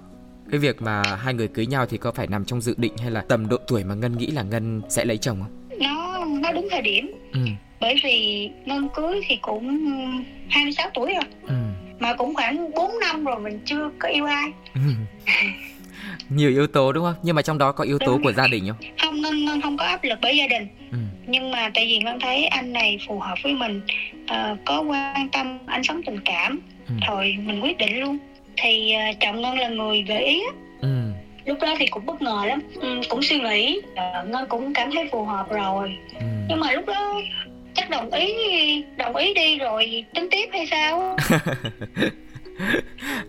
Cái 0.52 0.60
việc 0.60 0.82
mà 0.82 1.04
hai 1.04 1.34
người 1.34 1.48
cưới 1.48 1.66
nhau 1.66 1.86
thì 1.86 1.98
có 1.98 2.12
phải 2.12 2.28
nằm 2.28 2.46
trong 2.46 2.62
dự 2.62 2.74
định 2.78 2.98
hay 2.98 3.12
là 3.12 3.22
tầm 3.22 3.50
độ 3.50 3.58
tuổi 3.68 3.84
mà 3.84 3.96
ngân 3.96 4.18
nghĩ 4.18 4.28
là 4.28 4.42
ngân 4.44 4.82
sẽ 4.90 5.06
lấy 5.06 5.18
chồng 5.18 5.38
không? 5.42 5.80
Nó 5.80 6.26
nó 6.42 6.52
đúng 6.52 6.68
thời 6.72 6.82
điểm. 6.82 7.12
Ừ. 7.34 7.40
bởi 7.80 7.96
vì 8.04 8.50
ngân 8.66 8.90
cưới 8.96 9.22
thì 9.28 9.38
cũng 9.42 9.80
26 10.50 10.90
tuổi 10.94 11.14
rồi. 11.14 11.24
Ừ. 11.48 11.54
mà 12.02 12.14
cũng 12.14 12.34
khoảng 12.36 12.72
4 12.72 12.92
năm 13.00 13.24
rồi 13.26 13.40
mình 13.40 13.60
chưa 13.66 13.90
có 14.00 14.08
yêu 14.10 14.26
ai 14.26 14.50
nhiều 16.30 16.50
yếu 16.50 16.68
tố 16.68 16.92
đúng 16.92 17.04
không 17.04 17.16
nhưng 17.24 17.36
mà 17.36 17.42
trong 17.42 17.58
đó 17.58 17.72
có 17.72 17.84
yếu 17.84 18.00
tố 18.00 18.06
Đúng. 18.06 18.24
của 18.24 18.32
gia 18.32 18.48
đình 18.48 18.68
không 18.68 18.78
không 19.02 19.22
ngân 19.22 19.46
ngân 19.46 19.62
không 19.62 19.78
có 19.78 19.86
áp 19.86 20.04
lực 20.04 20.20
bởi 20.22 20.38
gia 20.38 20.48
đình 20.48 20.68
ừ. 20.92 20.98
nhưng 21.28 21.52
mà 21.52 21.72
tại 21.74 21.86
vì 21.86 21.98
ngân 21.98 22.20
thấy 22.20 22.46
anh 22.46 22.74
này 22.74 22.98
phù 23.08 23.20
hợp 23.20 23.36
với 23.44 23.54
mình 23.54 23.82
ờ, 24.28 24.56
có 24.66 24.82
quan 24.82 25.30
tâm 25.30 25.60
anh 25.66 25.84
sống 25.84 26.02
tình 26.06 26.20
cảm 26.26 26.60
Ừ. 26.88 26.94
thôi 27.08 27.36
mình 27.40 27.62
quyết 27.64 27.78
định 27.78 28.00
luôn 28.00 28.18
thì 28.58 28.94
ờ, 28.94 29.02
chồng 29.20 29.42
ngân 29.42 29.58
là 29.60 29.68
người 29.68 30.02
gợi 30.08 30.26
ý. 30.26 30.42
Ừ. 30.82 30.88
lúc 31.46 31.58
đó 31.62 31.76
thì 31.80 31.88
cũng 31.88 32.06
bất 32.06 32.22
ngờ 32.22 32.44
lắm 32.48 32.60
ừ, 32.82 33.02
cũng 33.10 33.22
suy 33.24 33.40
nghĩ 33.40 33.82
Ờ, 33.96 34.24
ngân 34.30 34.46
cũng 34.50 34.74
cảm 34.74 34.92
thấy 34.92 35.08
phù 35.12 35.26
hợp 35.26 35.50
rồi 35.50 35.98
Ừ. 36.20 36.26
nhưng 36.50 36.60
mà 36.60 36.72
lúc 36.72 36.86
đó 36.86 37.22
chắc 37.82 37.90
đồng 37.90 38.12
ý 38.12 38.34
đồng 38.98 39.16
ý 39.16 39.34
đi 39.34 39.58
rồi 39.58 40.06
tính 40.14 40.28
tiếp 40.32 40.50
hay 40.54 40.68
sao? 40.68 41.18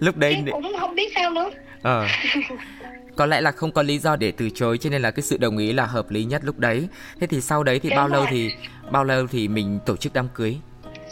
Lúc 0.01 0.17
đấy 0.17 0.43
chứ 0.47 0.53
cũng 0.53 0.73
không 0.79 0.95
biết 0.95 1.13
sao 1.15 1.31
nữa. 1.31 1.51
Ờ. 1.83 2.07
Có 3.17 3.27
lẽ 3.27 3.41
là 3.41 3.51
không 3.53 3.73
có 3.73 3.83
lý 3.83 3.99
do 3.99 4.17
để 4.17 4.33
từ 4.33 4.51
chối 4.51 4.79
cho 4.79 4.91
nên 4.91 5.03
là 5.03 5.11
cái 5.11 5.23
sự 5.23 5.37
đồng 5.37 5.59
ý 5.59 5.73
là 5.73 5.87
hợp 5.87 6.11
lý 6.11 6.25
nhất 6.25 6.43
lúc 6.45 6.59
đấy. 6.59 6.89
Thế 7.21 7.27
thì 7.27 7.41
sau 7.41 7.63
đấy 7.63 7.79
thì 7.79 7.89
Đúng 7.89 7.97
bao 7.97 8.09
lâu 8.09 8.21
rồi. 8.21 8.29
thì 8.31 8.51
bao 8.91 9.05
lâu 9.05 9.27
thì 9.27 9.49
mình 9.49 9.79
tổ 9.87 9.97
chức 9.97 10.13
đám 10.15 10.29
cưới? 10.35 10.57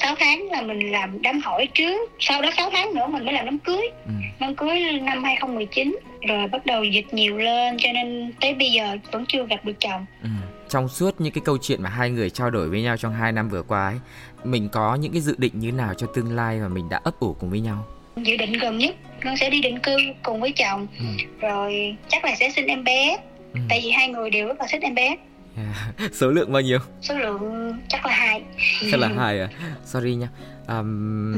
6 0.02 0.14
tháng 0.18 0.48
là 0.50 0.62
mình 0.62 0.92
làm 0.92 1.22
đám 1.22 1.40
hỏi 1.40 1.68
trước. 1.74 2.10
Sau 2.18 2.42
đó 2.42 2.50
6 2.56 2.70
tháng 2.70 2.94
nữa 2.94 3.06
mình 3.06 3.24
mới 3.24 3.34
làm 3.34 3.44
đám 3.44 3.58
cưới. 3.58 3.82
Ừ. 4.06 4.12
đám 4.40 4.54
cưới 4.54 4.80
năm 5.02 5.24
2019 5.24 5.96
rồi 6.28 6.48
bắt 6.48 6.66
đầu 6.66 6.84
dịch 6.84 7.14
nhiều 7.14 7.38
lên 7.38 7.76
cho 7.78 7.88
nên 7.92 8.32
tới 8.40 8.54
bây 8.54 8.70
giờ 8.70 8.96
vẫn 9.12 9.24
chưa 9.28 9.46
gặp 9.46 9.64
được 9.64 9.80
chồng. 9.80 10.06
Ừ. 10.22 10.28
trong 10.70 10.88
suốt 10.88 11.20
những 11.20 11.32
cái 11.32 11.42
câu 11.44 11.58
chuyện 11.58 11.82
mà 11.82 11.90
hai 11.90 12.10
người 12.10 12.30
trao 12.30 12.50
đổi 12.50 12.68
với 12.68 12.82
nhau 12.82 12.96
trong 12.96 13.12
hai 13.12 13.32
năm 13.32 13.48
vừa 13.48 13.62
qua 13.62 13.88
ấy 13.88 14.00
mình 14.44 14.68
có 14.68 14.94
những 14.94 15.12
cái 15.12 15.20
dự 15.20 15.34
định 15.38 15.52
như 15.54 15.72
nào 15.72 15.94
cho 15.94 16.06
tương 16.06 16.36
lai 16.36 16.58
mà 16.60 16.68
mình 16.68 16.88
đã 16.88 17.00
ấp 17.04 17.20
ủ 17.20 17.36
cùng 17.40 17.50
với 17.50 17.60
nhau? 17.60 17.86
Dự 18.16 18.36
định 18.36 18.52
gần 18.52 18.78
nhất 18.78 18.96
con 19.24 19.36
sẽ 19.36 19.50
đi 19.50 19.60
định 19.60 19.78
cư 19.82 19.96
cùng 20.22 20.40
với 20.40 20.52
chồng. 20.52 20.86
Ừ. 20.98 21.04
rồi 21.40 21.96
chắc 22.08 22.24
là 22.24 22.34
sẽ 22.40 22.50
sinh 22.50 22.66
em 22.66 22.84
bé. 22.84 23.16
Ừ. 23.54 23.60
tại 23.68 23.80
vì 23.84 23.90
hai 23.90 24.08
người 24.08 24.30
đều 24.30 24.46
rất 24.46 24.60
là 24.60 24.66
thích 24.70 24.82
em 24.82 24.94
bé. 24.94 25.16
Yeah. 25.56 26.12
số 26.14 26.30
lượng 26.30 26.52
bao 26.52 26.62
nhiêu? 26.62 26.78
Số 27.02 27.14
lượng 27.18 27.72
chắc 27.88 28.06
là 28.06 28.12
hai. 28.12 28.42
Thật 28.90 29.00
là 29.00 29.08
hài 29.16 29.40
à? 29.40 29.48
Sorry 29.84 30.14
nha. 30.14 30.28
Um, 30.68 31.36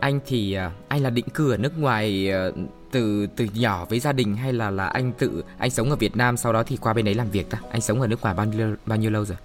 Anh 0.00 0.20
thì 0.26 0.52
à, 0.52 0.70
anh 0.88 1.02
là 1.02 1.10
định 1.10 1.28
cư 1.34 1.50
ở 1.50 1.56
nước 1.56 1.78
ngoài 1.78 2.32
à, 2.32 2.44
từ 2.92 3.26
từ 3.36 3.46
nhỏ 3.54 3.84
với 3.84 4.00
gia 4.00 4.12
đình 4.12 4.36
hay 4.36 4.52
là 4.52 4.70
là 4.70 4.86
anh 4.86 5.12
tự 5.12 5.44
anh 5.58 5.70
sống 5.70 5.90
ở 5.90 5.96
Việt 5.96 6.16
Nam 6.16 6.36
sau 6.36 6.52
đó 6.52 6.62
thì 6.62 6.76
qua 6.80 6.92
bên 6.92 7.04
đấy 7.04 7.14
làm 7.14 7.30
việc 7.30 7.50
ta? 7.50 7.58
Anh 7.70 7.80
sống 7.80 8.00
ở 8.00 8.06
nước 8.06 8.22
ngoài 8.22 8.34
bao 8.34 8.46
nhiêu 8.46 8.76
bao 8.86 8.98
nhiêu 8.98 9.10
lâu 9.10 9.24
rồi? 9.24 9.36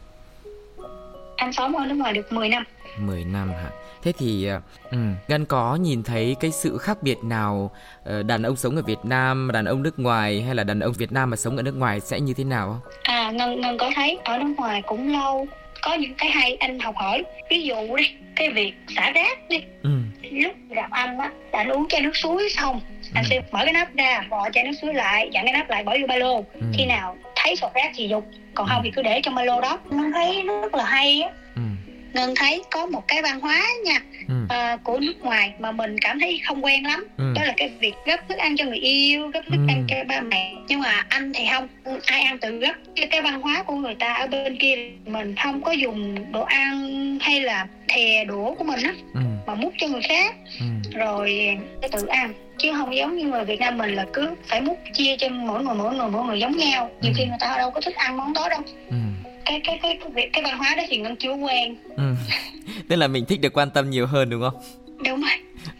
Anh 1.35 1.53
sống 1.53 1.75
ở 1.75 1.85
nước 1.85 1.95
ngoài 1.95 2.13
được 2.13 2.33
10 2.33 2.49
năm. 2.49 2.63
10 2.97 3.23
năm 3.23 3.49
hả? 3.49 3.69
Thế 4.03 4.11
thì 4.17 4.47
à, 4.47 4.61
ừ, 4.91 4.97
Ngân 5.27 5.45
có 5.45 5.75
nhìn 5.75 6.03
thấy 6.03 6.35
cái 6.39 6.51
sự 6.51 6.77
khác 6.77 7.03
biệt 7.03 7.17
nào 7.23 7.71
ờ, 8.05 8.23
đàn 8.23 8.43
ông 8.43 8.55
sống 8.55 8.75
ở 8.75 8.81
Việt 8.81 8.99
Nam 9.03 9.49
đàn 9.53 9.65
ông 9.65 9.83
nước 9.83 9.99
ngoài 9.99 10.41
hay 10.41 10.55
là 10.55 10.63
đàn 10.63 10.79
ông 10.79 10.93
Việt 10.93 11.11
Nam 11.11 11.29
mà 11.29 11.37
sống 11.37 11.57
ở 11.57 11.63
nước 11.63 11.75
ngoài 11.75 11.99
sẽ 11.99 12.19
như 12.19 12.33
thế 12.33 12.43
nào? 12.43 12.81
Không 12.83 12.93
à 13.03 13.31
ngân 13.31 13.61
ngân 13.61 13.77
có 13.77 13.91
thấy 13.95 14.19
ở 14.23 14.37
nước 14.37 14.53
ngoài 14.57 14.81
cũng 14.81 15.13
lâu 15.13 15.47
có 15.81 15.93
những 15.93 16.13
cái 16.17 16.31
hay 16.31 16.55
anh 16.55 16.79
học 16.79 16.95
hỏi. 16.97 17.23
Ví 17.49 17.61
dụ 17.61 17.95
đi 17.97 18.09
cái 18.35 18.49
việc 18.49 18.73
xả 18.95 19.11
rác 19.11 19.49
đi. 19.49 19.63
Ừ. 19.83 19.89
lúc 20.31 20.53
gặp 20.69 20.91
anh 20.91 21.17
á 21.17 21.31
là 21.51 21.59
anh 21.59 21.69
uống 21.69 21.87
chai 21.89 22.01
nước 22.01 22.15
suối 22.15 22.49
xong 22.49 22.81
anh 23.15 23.23
Ừ. 23.23 23.27
sẽ 23.29 23.39
mở 23.51 23.59
cái 23.63 23.73
nắp 23.73 23.95
ra 23.95 24.23
bỏ 24.29 24.49
chai 24.53 24.63
nước 24.63 24.71
suối 24.81 24.93
lại 24.93 25.29
dặn 25.33 25.45
cái 25.45 25.53
nắp 25.53 25.69
lại 25.69 25.83
bỏ 25.83 25.95
vô 26.01 26.07
ba 26.07 26.15
lô 26.15 26.35
Ừ. 26.53 26.61
khi 26.77 26.85
nào 26.85 27.17
thấy 27.35 27.55
sọt 27.55 27.73
rác 27.73 27.91
thì 27.95 28.07
dục 28.07 28.27
còn 28.55 28.67
không 28.67 28.81
thì 28.83 28.91
cứ 28.91 29.01
để 29.01 29.21
trong 29.23 29.35
ba 29.35 29.43
lô 29.43 29.61
đó 29.61 29.79
ngân 29.89 30.11
thấy 30.13 30.43
rất 30.61 30.75
là 30.75 30.83
hay 30.85 31.21
á 31.21 31.29
Ừ. 31.55 31.61
ngân 32.13 32.33
thấy 32.35 32.63
có 32.71 32.85
một 32.85 33.03
cái 33.07 33.21
văn 33.21 33.39
hóa 33.39 33.61
nha 33.85 33.99
Ừ. 34.27 34.33
ờ, 34.49 34.77
của 34.83 34.99
nước 34.99 35.13
ngoài 35.21 35.53
mà 35.59 35.71
mình 35.71 35.95
cảm 36.01 36.19
thấy 36.19 36.39
không 36.43 36.65
quen 36.65 36.83
lắm 36.85 37.07
Ừ. 37.17 37.33
đó 37.35 37.43
là 37.43 37.53
cái 37.57 37.71
việc 37.79 37.93
gấp 38.05 38.17
thức 38.29 38.37
ăn 38.37 38.55
cho 38.57 38.65
người 38.65 38.77
yêu 38.77 39.27
gấp 39.27 39.41
thức 39.49 39.57
Ừ. 39.57 39.65
ăn 39.69 39.85
cho 39.89 39.95
ba 40.07 40.21
mẹ 40.21 40.53
nhưng 40.67 40.79
mà 40.79 41.05
anh 41.09 41.31
thì 41.35 41.45
không 41.53 41.67
ai 42.05 42.21
ăn 42.21 42.37
tự 42.39 42.57
gấp 42.59 42.73
cái, 42.95 43.07
cái 43.07 43.21
văn 43.21 43.41
hóa 43.41 43.63
của 43.63 43.75
người 43.75 43.95
ta 43.95 44.13
ở 44.13 44.27
bên 44.27 44.57
kia 44.57 44.75
mình 45.05 45.35
không 45.43 45.61
có 45.61 45.71
dùng 45.71 46.31
đồ 46.31 46.41
ăn 46.43 46.89
hay 47.21 47.41
là 47.41 47.67
thè 47.87 48.25
đũa 48.25 48.55
của 48.55 48.63
mình 48.63 48.83
á 48.83 48.93
Ừ. 49.13 49.19
mà 49.45 49.55
múc 49.55 49.73
cho 49.77 49.87
người 49.87 50.01
khác 50.01 50.35
Ừ. 50.59 50.65
rồi 50.99 51.57
tự 51.91 52.05
ăn 52.05 52.33
chứ 52.57 52.71
không 52.73 52.95
giống 52.95 53.17
như 53.17 53.25
người 53.25 53.45
Việt 53.45 53.59
Nam 53.59 53.77
mình 53.77 53.95
là 53.95 54.05
cứ 54.13 54.35
phải 54.47 54.61
múc 54.61 54.79
chia 54.93 55.17
cho 55.17 55.29
mỗi 55.29 55.63
người 55.63 55.75
mỗi 55.75 55.95
người 55.95 56.09
mỗi 56.09 56.25
người 56.25 56.39
giống 56.39 56.57
nhau 56.57 56.89
nhiều 57.01 57.11
Ừ. 57.11 57.15
khi 57.17 57.25
người 57.25 57.37
ta 57.39 57.57
đâu 57.57 57.71
có 57.71 57.81
thích 57.81 57.95
ăn 57.95 58.17
món 58.17 58.33
đó 58.33 58.49
đâu 58.49 58.61
Ừ. 58.89 58.95
cái 59.45 59.61
cái 59.63 59.79
cái 59.81 59.99
cái, 60.15 60.29
cái 60.33 60.43
văn 60.43 60.57
hóa 60.57 60.75
đó 60.77 60.83
thì 60.89 60.97
ngân 60.97 61.15
chưa 61.15 61.33
quen 61.33 61.75
Ừ. 61.97 62.03
Tức 62.89 62.95
là 62.95 63.07
mình 63.07 63.25
thích 63.25 63.41
được 63.41 63.53
quan 63.57 63.69
tâm 63.69 63.89
nhiều 63.89 64.07
hơn 64.07 64.29
đúng 64.29 64.41
không? 64.41 64.61
đúng 65.05 65.21
rồi 65.21 65.31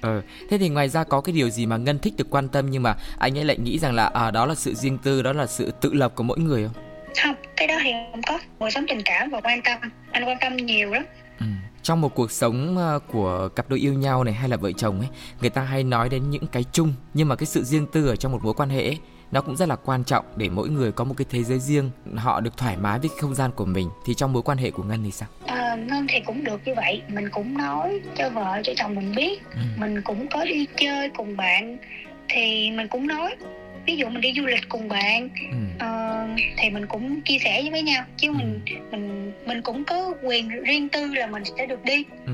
Ờ, 0.02 0.22
thế 0.50 0.58
thì 0.58 0.70
ngoài 0.70 0.90
ra 0.90 1.04
có 1.04 1.22
cái 1.22 1.34
điều 1.34 1.50
gì 1.50 1.66
mà 1.66 1.78
Ngân 1.78 2.00
thích 2.00 2.14
được 2.18 2.28
quan 2.30 2.48
tâm 2.50 2.66
nhưng 2.70 2.84
mà 2.84 2.96
anh 3.20 3.38
ấy 3.38 3.46
lại 3.46 3.58
nghĩ 3.58 3.80
rằng 3.80 3.94
là 3.96 4.06
à 4.06 4.32
đó 4.32 4.46
là 4.46 4.56
sự 4.56 4.74
riêng 4.74 4.98
tư, 5.04 5.22
đó 5.22 5.34
là 5.34 5.46
sự 5.46 5.72
tự 5.82 5.94
lập 5.94 6.12
của 6.16 6.24
mỗi 6.24 6.40
người 6.40 6.64
không? 6.64 6.84
không 7.24 7.36
cái 7.56 7.68
đó 7.68 7.76
thì 7.84 7.92
không 8.12 8.22
có 8.28 8.40
cuộc 8.60 8.70
sống 8.70 8.86
tình 8.88 9.02
cảm 9.06 9.30
và 9.30 9.42
quan 9.42 9.62
tâm 9.62 9.78
anh 10.12 10.24
quan 10.26 10.38
tâm 10.42 10.58
nhiều 10.58 10.92
lắm 10.94 11.04
Ừ. 11.40 11.46
Trong 11.84 12.02
một 12.02 12.16
cuộc 12.16 12.32
sống 12.32 12.78
ờ, 12.78 13.00
của 13.12 13.50
cặp 13.56 13.70
đôi 13.70 13.80
yêu 13.80 13.94
nhau 13.94 14.24
này 14.24 14.34
hay 14.34 14.50
là 14.50 14.58
vợ 14.58 14.72
chồng 14.72 15.00
ấy, 15.00 15.10
người 15.42 15.50
ta 15.50 15.62
hay 15.62 15.84
nói 15.84 16.10
đến 16.10 16.30
những 16.30 16.48
cái 16.48 16.64
chung 16.72 16.94
nhưng 17.14 17.28
mà 17.28 17.36
cái 17.36 17.46
sự 17.46 17.64
riêng 17.64 17.88
tư 17.92 18.08
ở 18.08 18.16
trong 18.16 18.32
một 18.32 18.44
mối 18.44 18.54
quan 18.54 18.70
hệ 18.70 18.84
ấy, 18.84 19.00
nó 19.34 19.42
cũng 19.42 19.56
rất 19.56 19.70
là 19.70 19.76
quan 19.76 20.04
trọng 20.04 20.26
để 20.36 20.50
mỗi 20.50 20.70
người 20.70 20.92
có 20.92 21.04
một 21.04 21.14
cái 21.18 21.26
thế 21.30 21.44
giới 21.44 21.60
riêng 21.60 21.90
họ 22.16 22.40
được 22.40 22.58
thoải 22.58 22.78
mái 22.78 23.00
với 23.00 23.10
cái 23.10 23.18
không 23.22 23.36
gian 23.36 23.52
của 23.52 23.66
mình 23.66 23.90
thì 24.06 24.14
trong 24.14 24.34
mối 24.34 24.42
quan 24.42 24.58
hệ 24.58 24.72
của 24.72 24.84
ngân 24.84 25.04
thì 25.04 25.12
sao 25.12 25.30
à, 25.46 25.76
ngân 25.76 26.08
thì 26.10 26.20
cũng 26.20 26.44
được 26.44 26.62
như 26.66 26.74
vậy 26.76 27.02
mình 27.08 27.30
cũng 27.30 27.58
nói 27.58 28.00
cho 28.16 28.30
vợ 28.30 28.62
cho 28.64 28.74
chồng 28.78 28.96
mình 28.96 29.16
biết 29.16 29.42
ừ. 29.52 29.62
mình 29.78 30.02
cũng 30.02 30.28
có 30.28 30.46
đi 30.46 30.66
chơi 30.78 31.10
cùng 31.10 31.38
bạn 31.38 31.78
thì 32.30 32.72
mình 32.72 32.88
cũng 32.88 33.08
nói 33.08 33.36
ví 33.86 33.96
dụ 33.96 34.10
mình 34.10 34.22
đi 34.22 34.34
du 34.38 34.46
lịch 34.46 34.70
cùng 34.70 34.88
bạn 34.88 35.30
ừ. 35.52 35.86
uh, 35.86 36.03
thì 36.58 36.70
mình 36.70 36.86
cũng 36.88 37.22
chia 37.22 37.38
sẻ 37.44 37.64
với 37.72 37.82
nhau 37.82 38.06
chứ 38.18 38.28
ừ. 38.28 38.34
mình 38.34 38.60
mình 38.92 39.32
mình 39.46 39.62
cũng 39.62 39.86
có 39.86 40.14
quyền 40.24 40.50
riêng 40.50 40.90
tư 40.90 41.14
là 41.14 41.28
mình 41.28 41.44
sẽ 41.58 41.66
được 41.66 41.84
đi 41.84 42.04
ừ. 42.26 42.34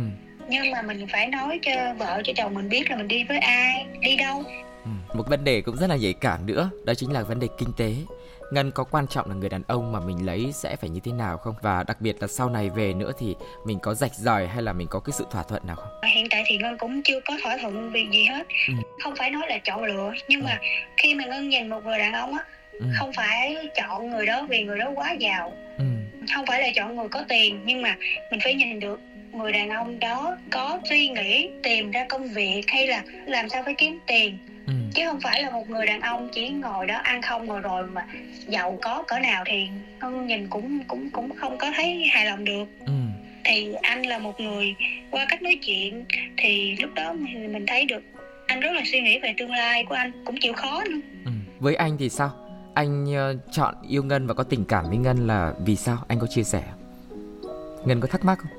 nhưng 0.49 0.71
mà 0.71 0.81
mình 0.81 1.07
phải 1.11 1.27
nói 1.27 1.59
cho 1.61 1.93
vợ 1.97 2.21
cho 2.23 2.33
chồng 2.35 2.53
mình 2.53 2.69
biết 2.69 2.89
là 2.89 2.97
mình 2.97 3.07
đi 3.07 3.23
với 3.23 3.37
ai 3.37 3.85
đi 3.99 4.15
đâu 4.15 4.43
ừ. 4.83 4.89
một 5.13 5.23
vấn 5.29 5.43
đề 5.43 5.61
cũng 5.61 5.77
rất 5.77 5.87
là 5.89 5.95
nhạy 5.95 6.13
cảm 6.13 6.45
nữa 6.45 6.69
đó 6.85 6.93
chính 6.93 7.11
là 7.11 7.23
vấn 7.23 7.39
đề 7.39 7.47
kinh 7.57 7.73
tế 7.77 7.93
Ngân 8.51 8.71
có 8.71 8.83
quan 8.83 9.07
trọng 9.07 9.29
là 9.29 9.35
người 9.35 9.49
đàn 9.49 9.61
ông 9.67 9.91
mà 9.91 9.99
mình 9.99 10.25
lấy 10.25 10.51
sẽ 10.53 10.75
phải 10.75 10.89
như 10.89 10.99
thế 11.03 11.11
nào 11.11 11.37
không? 11.37 11.55
Và 11.61 11.83
đặc 11.83 12.01
biệt 12.01 12.15
là 12.21 12.27
sau 12.27 12.49
này 12.49 12.69
về 12.69 12.93
nữa 12.93 13.11
thì 13.19 13.35
mình 13.65 13.79
có 13.79 13.93
rạch 13.93 14.13
ròi 14.13 14.47
hay 14.47 14.63
là 14.63 14.73
mình 14.73 14.87
có 14.89 14.99
cái 14.99 15.13
sự 15.13 15.25
thỏa 15.31 15.43
thuận 15.43 15.67
nào 15.67 15.75
không? 15.75 16.11
Hiện 16.13 16.27
tại 16.29 16.43
thì 16.47 16.57
Ngân 16.57 16.77
cũng 16.77 17.01
chưa 17.03 17.19
có 17.25 17.37
thỏa 17.43 17.57
thuận 17.61 17.91
việc 17.91 18.07
gì 18.11 18.25
hết. 18.25 18.47
Ừ. 18.67 18.73
Không 19.03 19.13
phải 19.15 19.31
nói 19.31 19.41
là 19.47 19.57
chọn 19.57 19.83
lựa 19.83 20.13
nhưng 20.27 20.41
ừ. 20.41 20.45
mà 20.45 20.59
khi 20.97 21.15
mà 21.15 21.25
Ngân 21.25 21.49
nhìn 21.49 21.69
một 21.69 21.85
người 21.85 21.99
đàn 21.99 22.13
ông 22.13 22.33
á 22.33 22.45
ừ. 22.79 22.85
không 22.99 23.13
phải 23.13 23.55
chọn 23.75 24.09
người 24.09 24.25
đó 24.25 24.45
vì 24.49 24.63
người 24.63 24.79
đó 24.79 24.91
quá 24.95 25.11
giàu. 25.11 25.53
Ừ. 25.77 25.85
Không 26.35 26.45
phải 26.45 26.61
là 26.61 26.67
chọn 26.75 26.95
người 26.95 27.07
có 27.09 27.23
tiền 27.27 27.61
nhưng 27.65 27.81
mà 27.81 27.95
mình 28.31 28.39
phải 28.43 28.53
nhìn 28.53 28.79
được 28.79 29.01
người 29.31 29.51
đàn 29.51 29.69
ông 29.69 29.99
đó 29.99 30.37
có 30.49 30.79
suy 30.89 31.07
nghĩ 31.07 31.49
tìm 31.63 31.91
ra 31.91 32.05
công 32.09 32.27
việc 32.27 32.61
hay 32.67 32.87
là 32.87 33.03
làm 33.25 33.49
sao 33.49 33.63
phải 33.63 33.73
kiếm 33.77 33.99
tiền 34.07 34.37
ừ. 34.67 34.73
chứ 34.95 35.05
không 35.05 35.21
phải 35.21 35.43
là 35.43 35.49
một 35.49 35.69
người 35.69 35.85
đàn 35.85 36.01
ông 36.01 36.29
chỉ 36.33 36.49
ngồi 36.49 36.87
đó 36.87 36.97
ăn 37.03 37.21
không 37.21 37.47
rồi 37.47 37.61
rồi 37.61 37.87
mà 37.87 38.05
giàu 38.47 38.77
có 38.81 39.03
cỡ 39.07 39.19
nào 39.19 39.43
thì 39.47 39.67
con 39.99 40.27
nhìn 40.27 40.47
cũng 40.47 40.83
cũng 40.87 41.09
cũng 41.09 41.35
không 41.35 41.57
có 41.57 41.71
thấy 41.75 42.05
hài 42.11 42.25
lòng 42.25 42.45
được 42.45 42.65
ừ. 42.85 42.93
thì 43.43 43.73
anh 43.81 44.05
là 44.05 44.17
một 44.17 44.39
người 44.39 44.75
qua 45.11 45.25
cách 45.29 45.41
nói 45.41 45.59
chuyện 45.65 46.05
thì 46.37 46.75
lúc 46.79 46.93
đó 46.93 47.13
mình, 47.13 47.53
mình 47.53 47.65
thấy 47.65 47.85
được 47.85 48.03
anh 48.47 48.59
rất 48.59 48.71
là 48.71 48.81
suy 48.85 49.01
nghĩ 49.01 49.19
về 49.19 49.33
tương 49.37 49.51
lai 49.51 49.85
của 49.89 49.95
anh 49.95 50.11
cũng 50.25 50.37
chịu 50.41 50.53
khó 50.53 50.83
nữa 50.89 50.99
ừ. 51.25 51.31
với 51.59 51.75
anh 51.75 51.97
thì 51.99 52.09
sao 52.09 52.48
anh 52.79 53.05
uh, 53.05 53.39
chọn 53.51 53.75
yêu 53.87 54.03
ngân 54.03 54.27
và 54.27 54.33
có 54.33 54.43
tình 54.43 54.65
cảm 54.65 54.89
với 54.89 54.97
ngân 54.97 55.27
là 55.27 55.53
vì 55.65 55.75
sao? 55.75 55.97
Anh 56.07 56.19
có 56.19 56.27
chia 56.27 56.43
sẻ 56.43 56.63
ngân 57.85 57.99
có 58.01 58.07
thắc 58.07 58.25
mắc 58.25 58.39
không? 58.39 58.51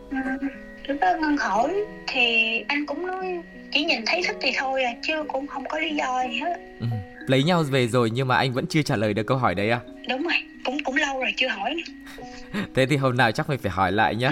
Lúc 0.87 0.97
đó 1.01 1.13
ngân 1.21 1.37
hỏi 1.37 1.75
thì 2.07 2.25
anh 2.69 2.87
cũng 2.87 3.07
nói 3.07 3.43
chỉ 3.73 3.85
nhìn 3.85 4.01
thấy 4.07 4.23
thích 4.27 4.37
thì 4.41 4.53
thôi 4.59 4.83
à 4.85 4.93
chứ 5.03 5.25
cũng 5.29 5.47
không 5.47 5.65
có 5.69 5.79
lý 5.79 5.95
do 5.95 6.23
gì 6.31 6.39
hết. 6.39 6.57
Ừ. 6.81 6.87
lấy 7.27 7.43
nhau 7.43 7.63
về 7.63 7.89
rồi 7.89 8.11
nhưng 8.11 8.29
mà 8.29 8.37
anh 8.37 8.53
vẫn 8.53 8.67
chưa 8.67 8.83
trả 8.83 8.97
lời 8.97 9.15
được 9.15 9.23
câu 9.23 9.39
hỏi 9.39 9.55
đấy 9.55 9.71
à? 9.71 9.81
Đúng 10.09 10.23
rồi 10.23 10.35
cũng 10.65 10.85
cũng 10.85 10.97
lâu 10.97 11.21
rồi 11.21 11.33
chưa 11.37 11.49
hỏi 11.49 11.77
thế 12.75 12.87
thì 12.87 12.97
hôm 12.97 13.17
nào 13.17 13.33
chắc 13.33 13.49
mình 13.49 13.59
phải 13.59 13.73
hỏi 13.73 13.93
lại 13.93 14.15
nhá 14.15 14.31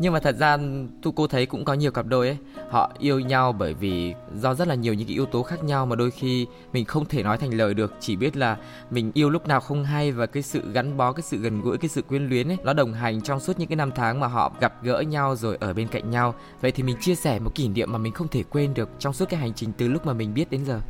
nhưng 0.00 0.12
mà 0.12 0.20
thật 0.20 0.36
ra 0.38 0.56
tu 1.02 1.12
cô 1.12 1.26
thấy 1.26 1.46
cũng 1.46 1.64
có 1.64 1.74
nhiều 1.74 1.90
cặp 1.90 2.06
đôi 2.06 2.26
ấy. 2.26 2.36
Họ 2.70 2.92
yêu 2.98 3.20
nhau 3.20 3.52
bởi 3.52 3.74
vì 3.74 4.14
do 4.34 4.54
rất 4.54 4.68
là 4.68 4.74
nhiều 4.74 4.94
những 4.94 5.06
cái 5.06 5.14
yếu 5.14 5.26
tố 5.26 5.42
khác 5.42 5.64
nhau 5.64 5.86
mà 5.86 5.96
đôi 5.96 6.10
khi 6.10 6.46
mình 6.72 6.84
không 6.84 7.06
thể 7.06 7.22
nói 7.22 7.38
thành 7.38 7.54
lời 7.54 7.74
được. 7.74 7.94
Chỉ 8.00 8.16
biết 8.16 8.36
là 8.36 8.56
mình 8.90 9.10
yêu 9.14 9.30
lúc 9.30 9.48
nào 9.48 9.60
không 9.60 9.84
hay 9.84 10.12
và 10.12 10.26
cái 10.26 10.42
sự 10.42 10.72
gắn 10.72 10.96
bó 10.96 11.12
cái 11.12 11.22
sự 11.22 11.36
gần 11.36 11.60
gũi 11.60 11.78
cái 11.78 11.88
sự 11.88 12.02
quyến 12.02 12.28
luyến 12.28 12.48
ấy 12.48 12.56
nó 12.64 12.72
đồng 12.72 12.92
hành 12.92 13.20
trong 13.20 13.40
suốt 13.40 13.58
những 13.58 13.68
cái 13.68 13.76
năm 13.76 13.90
tháng 13.94 14.20
mà 14.20 14.26
họ 14.26 14.52
gặp 14.60 14.82
gỡ 14.82 15.00
nhau 15.00 15.36
rồi 15.36 15.56
ở 15.60 15.72
bên 15.72 15.88
cạnh 15.88 16.10
nhau. 16.10 16.34
Vậy 16.60 16.72
thì 16.72 16.82
mình 16.82 16.96
chia 17.00 17.14
sẻ 17.14 17.38
một 17.38 17.54
kỷ 17.54 17.68
niệm 17.68 17.92
mà 17.92 17.98
mình 17.98 18.12
không 18.12 18.28
thể 18.28 18.42
quên 18.42 18.74
được 18.74 18.88
trong 18.98 19.12
suốt 19.12 19.28
cái 19.28 19.40
hành 19.40 19.54
trình 19.54 19.72
từ 19.78 19.88
lúc 19.88 20.06
mà 20.06 20.12
mình 20.12 20.34
biết 20.34 20.50
đến 20.50 20.64
giờ. 20.64 20.80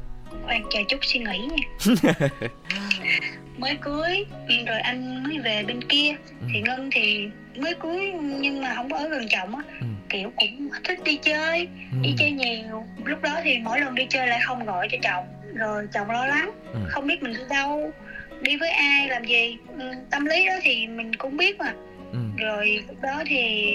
Khoan 0.45 0.63
chờ 0.71 0.79
chút 0.89 0.99
suy 1.03 1.21
nghĩ 1.21 1.49
nha 1.49 2.29
mới 3.61 3.77
cưới 3.81 4.25
rồi 4.67 4.81
anh 4.81 5.25
mới 5.25 5.39
về 5.39 5.63
bên 5.63 5.85
kia 5.85 6.15
ừ. 6.41 6.47
thì 6.55 6.61
ngân 6.61 6.91
thì 6.93 7.29
mới 7.57 7.75
cưới 7.75 8.13
nhưng 8.41 8.63
mà 8.63 8.75
không 8.75 8.91
có 8.91 8.97
ở 8.97 9.09
gần 9.09 9.27
chồng 9.31 9.55
á 9.55 9.63
ừ. 9.81 9.87
kiểu 10.09 10.33
cũng 10.37 10.69
thích 10.85 10.99
đi 11.05 11.17
chơi 11.17 11.69
ừ. 11.93 11.99
đi 12.03 12.15
chơi 12.19 12.31
nhiều 12.31 12.85
lúc 13.05 13.23
đó 13.23 13.41
thì 13.45 13.59
mỗi 13.59 13.81
lần 13.81 13.95
đi 13.95 14.07
chơi 14.11 14.27
lại 14.27 14.41
không 14.45 14.67
gọi 14.67 14.89
cho 14.91 14.99
chồng 15.03 15.27
rồi 15.55 15.89
chồng 15.93 16.11
lo 16.11 16.27
lắng 16.27 16.51
ừ. 16.73 16.81
không 16.89 17.07
biết 17.07 17.23
mình 17.23 17.33
đi 17.33 17.43
đâu 17.51 17.93
đi 18.41 18.57
với 18.57 18.71
ai 18.71 19.09
làm 19.09 19.25
gì 19.25 19.57
ừ, 19.79 19.93
tâm 20.11 20.25
lý 20.25 20.47
đó 20.47 20.55
thì 20.63 20.87
mình 20.87 21.15
cũng 21.15 21.37
biết 21.37 21.59
mà 21.59 21.73
ừ. 22.13 22.19
rồi 22.37 22.85
lúc 22.89 23.03
đó 23.03 23.23
thì 23.27 23.75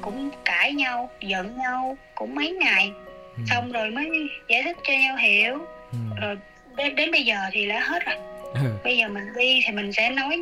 cũng 0.00 0.30
cãi 0.44 0.72
nhau 0.72 1.10
giận 1.20 1.56
nhau 1.56 1.96
cũng 2.14 2.34
mấy 2.34 2.50
ngày 2.50 2.90
ừ. 3.36 3.42
xong 3.50 3.72
rồi 3.72 3.90
mới 3.90 4.10
giải 4.48 4.62
thích 4.62 4.76
cho 4.82 4.92
nhau 4.92 5.16
hiểu 5.16 5.58
ừ. 5.92 5.98
rồi 6.20 6.36
đến, 6.76 6.94
đến 6.94 7.10
bây 7.10 7.24
giờ 7.24 7.36
thì 7.52 7.68
đã 7.68 7.80
hết 7.80 8.06
rồi 8.06 8.16
ừ. 8.16 8.35
Bây 8.84 8.96
giờ 8.98 9.08
mình 9.08 9.24
đi 9.36 9.60
thì 9.66 9.72
mình 9.72 9.92
sẽ 9.92 10.10
nói 10.10 10.40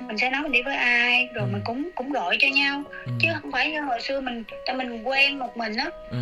mình 0.00 0.18
sẽ 0.18 0.30
nói 0.30 0.42
mình 0.42 0.52
đi 0.52 0.62
với 0.62 0.76
ai 0.76 1.28
rồi 1.34 1.44
ừ. 1.44 1.52
mình 1.52 1.62
cũng 1.64 1.90
cũng 1.94 2.12
gọi 2.12 2.36
cho 2.40 2.48
nhau 2.48 2.82
ừ. 3.06 3.12
chứ 3.20 3.28
không 3.40 3.52
phải 3.52 3.70
như 3.70 3.80
hồi 3.80 4.00
xưa 4.02 4.20
mình 4.20 4.44
tại 4.66 4.76
mình 4.76 5.08
quen 5.08 5.38
một 5.38 5.56
mình 5.56 5.76
á 5.76 5.90
ừ. 6.10 6.18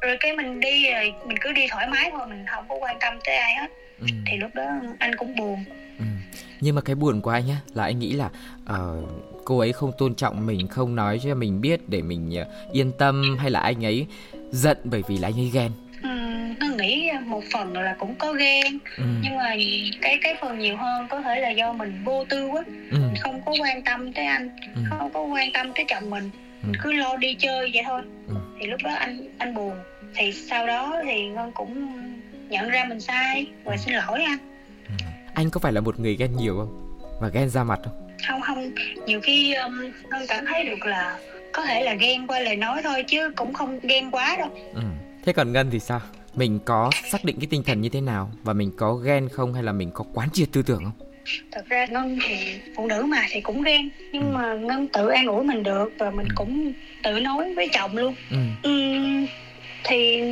rồi 0.00 0.16
cái 0.20 0.32
mình 0.32 0.60
đi 0.60 0.92
rồi 0.92 1.14
mình 1.26 1.36
cứ 1.40 1.52
đi 1.52 1.66
thoải 1.70 1.86
mái 1.88 2.10
thôi 2.10 2.26
mình 2.28 2.44
không 2.46 2.64
có 2.68 2.74
quan 2.80 2.96
tâm 3.00 3.14
tới 3.24 3.36
ai 3.36 3.54
hết 3.54 3.70
ừ. 4.00 4.06
thì 4.26 4.36
lúc 4.36 4.50
đó 4.54 4.64
anh 4.98 5.16
cũng 5.16 5.36
buồn 5.36 5.64
ừ. 5.98 6.04
nhưng 6.60 6.74
mà 6.74 6.80
cái 6.84 6.94
buồn 6.94 7.20
của 7.20 7.30
anh 7.30 7.46
nhá 7.46 7.56
là 7.74 7.84
anh 7.84 7.98
nghĩ 7.98 8.12
là 8.12 8.30
uh, 8.72 9.08
cô 9.44 9.58
ấy 9.58 9.72
không 9.72 9.92
tôn 9.98 10.14
trọng 10.14 10.46
mình 10.46 10.68
không 10.68 10.96
nói 10.96 11.20
cho 11.24 11.34
mình 11.34 11.60
biết 11.60 11.88
để 11.88 12.02
mình 12.02 12.36
uh, 12.40 12.72
yên 12.72 12.92
tâm 12.98 13.36
hay 13.38 13.50
là 13.50 13.60
anh 13.60 13.84
ấy 13.84 14.06
giận 14.50 14.78
bởi 14.84 15.02
vì 15.08 15.18
là 15.18 15.28
anh 15.28 15.40
ấy 15.40 15.50
ghen 15.52 15.70
nó 16.60 16.66
nghĩ 16.66 17.10
một 17.24 17.42
phần 17.52 17.72
là 17.72 17.96
cũng 17.98 18.14
có 18.14 18.32
ghen 18.32 18.78
ừ. 18.96 19.04
nhưng 19.22 19.36
mà 19.36 19.54
cái 20.02 20.18
cái 20.22 20.34
phần 20.40 20.58
nhiều 20.58 20.76
hơn 20.76 21.06
có 21.10 21.20
thể 21.20 21.40
là 21.40 21.50
do 21.50 21.72
mình 21.72 22.02
vô 22.04 22.24
tư 22.28 22.46
quá 22.46 22.62
ừ. 22.90 22.98
mình 22.98 23.14
không 23.20 23.40
có 23.46 23.52
quan 23.60 23.82
tâm 23.82 24.12
tới 24.12 24.24
anh 24.24 24.50
ừ. 24.74 24.82
không 24.90 25.10
có 25.12 25.20
quan 25.20 25.52
tâm 25.52 25.72
tới 25.74 25.84
chồng 25.88 26.10
mình 26.10 26.30
ừ. 26.62 26.66
mình 26.66 26.80
cứ 26.82 26.92
lo 26.92 27.16
đi 27.16 27.34
chơi 27.34 27.70
vậy 27.74 27.82
thôi 27.86 28.02
ừ. 28.28 28.34
thì 28.60 28.66
lúc 28.66 28.80
đó 28.84 28.90
anh 28.94 29.28
anh 29.38 29.54
buồn 29.54 29.74
thì 30.14 30.32
sau 30.32 30.66
đó 30.66 30.96
thì 31.04 31.26
ngân 31.26 31.52
cũng 31.52 31.92
nhận 32.48 32.68
ra 32.70 32.84
mình 32.88 33.00
sai 33.00 33.46
và 33.64 33.76
xin 33.76 33.94
lỗi 33.94 34.22
anh 34.22 34.38
ừ. 34.88 35.04
anh 35.34 35.50
có 35.50 35.60
phải 35.60 35.72
là 35.72 35.80
một 35.80 36.00
người 36.00 36.16
ghen 36.16 36.36
nhiều 36.36 36.56
không 36.56 36.98
và 37.20 37.28
ghen 37.28 37.48
ra 37.48 37.64
mặt 37.64 37.80
không 37.84 38.40
không 38.40 38.40
không 38.40 38.70
nhiều 39.06 39.20
khi 39.20 39.54
um, 39.54 39.80
ngân 40.10 40.22
cảm 40.28 40.44
thấy 40.46 40.64
được 40.64 40.86
là 40.86 41.18
có 41.52 41.66
thể 41.66 41.84
là 41.84 41.94
ghen 41.94 42.26
qua 42.26 42.40
lời 42.40 42.56
nói 42.56 42.82
thôi 42.84 43.04
chứ 43.06 43.32
cũng 43.36 43.54
không 43.54 43.80
ghen 43.82 44.10
quá 44.10 44.36
đâu 44.38 44.48
ừ. 44.74 44.82
thế 45.24 45.32
còn 45.32 45.52
ngân 45.52 45.70
thì 45.70 45.80
sao 45.80 46.00
mình 46.34 46.58
có 46.64 46.90
xác 47.10 47.24
định 47.24 47.36
cái 47.40 47.46
tinh 47.50 47.62
thần 47.62 47.80
như 47.80 47.88
thế 47.88 48.00
nào 48.00 48.30
và 48.42 48.52
mình 48.52 48.72
có 48.76 48.94
ghen 48.94 49.28
không 49.28 49.54
hay 49.54 49.62
là 49.62 49.72
mình 49.72 49.90
có 49.94 50.04
quán 50.14 50.28
triệt 50.32 50.48
tư 50.52 50.62
tưởng 50.62 50.84
không 50.84 51.08
thật 51.52 51.64
ra 51.68 51.86
ngân 51.86 52.18
thì 52.26 52.36
phụ 52.76 52.86
nữ 52.86 53.02
mà 53.02 53.26
thì 53.30 53.40
cũng 53.40 53.62
ghen 53.62 53.90
nhưng 54.12 54.22
ừ. 54.22 54.34
mà 54.34 54.54
ngân 54.54 54.88
tự 54.88 55.08
an 55.08 55.26
ủi 55.26 55.44
mình 55.44 55.62
được 55.62 55.92
và 55.98 56.10
mình 56.10 56.26
ừ. 56.28 56.32
cũng 56.34 56.72
tự 57.02 57.20
nói 57.20 57.54
với 57.54 57.68
chồng 57.72 57.96
luôn 57.96 58.14
ừ. 58.30 58.68
Uhm, 58.68 59.26
thì 59.84 60.22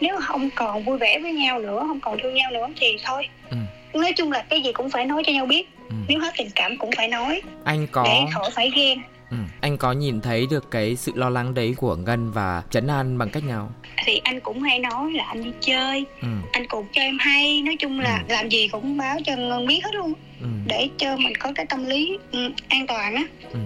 nếu 0.00 0.20
không 0.20 0.50
còn 0.54 0.84
vui 0.84 0.98
vẻ 0.98 1.18
với 1.18 1.32
nhau 1.32 1.58
nữa 1.58 1.84
không 1.88 2.00
còn 2.00 2.18
thương 2.22 2.34
nhau 2.34 2.50
nữa 2.50 2.66
thì 2.76 2.96
thôi 3.04 3.28
ừ. 3.50 3.56
nói 3.94 4.12
chung 4.16 4.32
là 4.32 4.44
cái 4.50 4.60
gì 4.60 4.72
cũng 4.72 4.90
phải 4.90 5.04
nói 5.04 5.22
cho 5.26 5.32
nhau 5.32 5.46
biết 5.46 5.68
ừ. 5.88 5.94
nếu 6.08 6.20
hết 6.20 6.34
tình 6.36 6.50
cảm 6.54 6.76
cũng 6.76 6.90
phải 6.96 7.08
nói 7.08 7.42
anh 7.64 7.86
có 7.92 8.02
để 8.04 8.20
khỏi 8.34 8.50
phải 8.54 8.70
ghen 8.76 8.98
Ừ. 9.30 9.36
Anh 9.60 9.76
có 9.76 9.92
nhìn 9.92 10.20
thấy 10.20 10.46
được 10.50 10.70
cái 10.70 10.96
sự 10.96 11.12
lo 11.14 11.30
lắng 11.30 11.54
đấy 11.54 11.74
của 11.76 11.96
Ngân 11.96 12.30
và 12.32 12.62
chấn 12.70 12.86
an 12.86 13.18
bằng 13.18 13.30
cách 13.30 13.44
nào? 13.44 13.72
Thì 14.04 14.20
anh 14.24 14.40
cũng 14.40 14.62
hay 14.62 14.78
nói 14.78 15.12
là 15.12 15.24
anh 15.24 15.44
đi 15.44 15.50
chơi, 15.60 16.06
ừ. 16.22 16.28
anh 16.52 16.66
cũng 16.68 16.86
cho 16.92 17.02
em 17.02 17.18
hay, 17.20 17.62
nói 17.62 17.76
chung 17.78 18.00
là 18.00 18.16
ừ. 18.28 18.32
làm 18.32 18.48
gì 18.48 18.68
cũng 18.68 18.96
báo 18.96 19.18
cho 19.24 19.36
Ngân 19.36 19.66
biết 19.66 19.80
hết 19.84 19.94
luôn, 19.94 20.12
ừ. 20.40 20.46
để 20.66 20.88
cho 20.96 21.16
mình 21.16 21.32
có 21.40 21.52
cái 21.54 21.66
tâm 21.66 21.84
lý 21.84 22.18
ừ, 22.32 22.50
an 22.68 22.86
toàn 22.86 23.14
á. 23.14 23.24
Ừ. 23.52 23.58